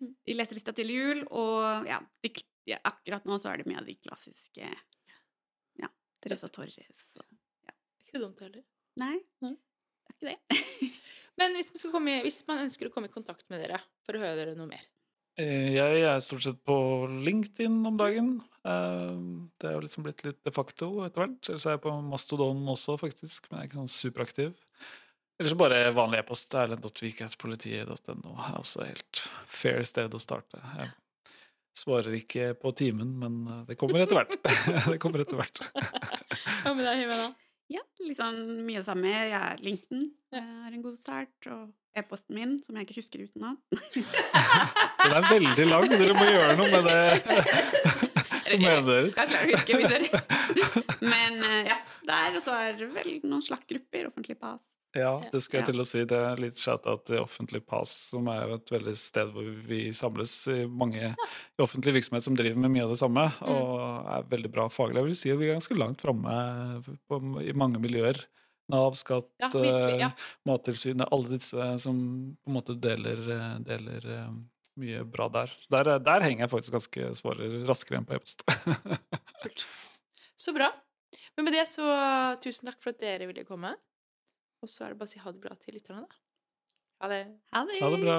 [0.00, 0.14] Mm.
[0.26, 1.26] i leselista til jul.
[1.30, 2.34] Og ja, de,
[2.66, 4.68] ja, akkurat nå så er det av de klassiske
[5.78, 5.88] ja,
[6.20, 7.26] Teresa Torres og
[8.04, 8.64] Ikke dumt heller.
[8.98, 9.20] Nei,
[10.14, 10.92] ikke det.
[11.40, 13.78] Men hvis man, skal komme, i- hvis man ønsker å komme i kontakt med dere
[14.04, 14.82] for å høre dere noe mer
[15.40, 16.74] Eh, Jeg er stort sett på
[17.24, 18.32] LinkedIn om dagen.
[18.66, 19.20] Eh,
[19.56, 21.48] Det er jo liksom blitt litt de facto etter hvert.
[21.48, 24.50] Ellers er jeg på Mastodon også, faktisk, men jeg er ikke sånn superaktiv.
[25.40, 26.52] Ellers bare vanlig e-post.
[26.60, 30.60] Erlend.vik.politiet.no er også helt fair sted å starte.
[30.76, 30.90] Jeg
[31.86, 34.34] svarer ikke på timen, men eh, det kommer etter hvert.
[34.92, 35.62] det kommer etter hvert.
[36.66, 37.30] Hva med deg, Jimena?
[37.70, 39.10] Ja, liksom mye det samme.
[39.10, 41.34] Jeg er LinkedIn er en god start.
[41.50, 41.68] Og
[41.98, 43.58] e-posten min, som jeg ikke husker utenat.
[45.04, 45.86] Den er veldig lang.
[45.90, 47.80] Dere må gjøre noe med det
[48.50, 49.18] domenet deres.
[49.18, 52.36] Jeg klarer å huske Men eh, ja, der.
[52.38, 54.62] Og så er vel noen slakkgrupper, offentlig pass
[54.96, 55.70] Ja, det skal jeg Ja.
[55.72, 56.00] til å si.
[56.04, 59.92] Det er litt shout-out til Offentlig Pass, som er jo et veldig sted hvor vi
[59.94, 64.22] samles i mange i offentlig virksomhet som driver med mye av det samme, og er
[64.32, 64.96] veldig bra faglig.
[64.98, 68.18] Jeg vil si at vi er ganske langt framme i mange miljøer.
[68.70, 70.06] Nav, skatt, Ja, virkelig, ja.
[70.10, 74.28] eh, Mattilsynet, alle disse som på en måte deler, eh, deler eh,
[74.78, 75.50] mye bra der.
[75.70, 78.42] Der, der henger jeg faktisk ganske svarer raskere enn på e-post.
[80.38, 80.70] Så bra.
[81.36, 81.84] Men med det så
[82.42, 83.74] tusen takk for at dere ville komme.
[84.60, 86.20] Og så er det bare å si ha det bra til lytterne, da.
[87.00, 87.20] Ha det.
[87.54, 87.78] Ha det!
[87.80, 88.18] Ha det bra.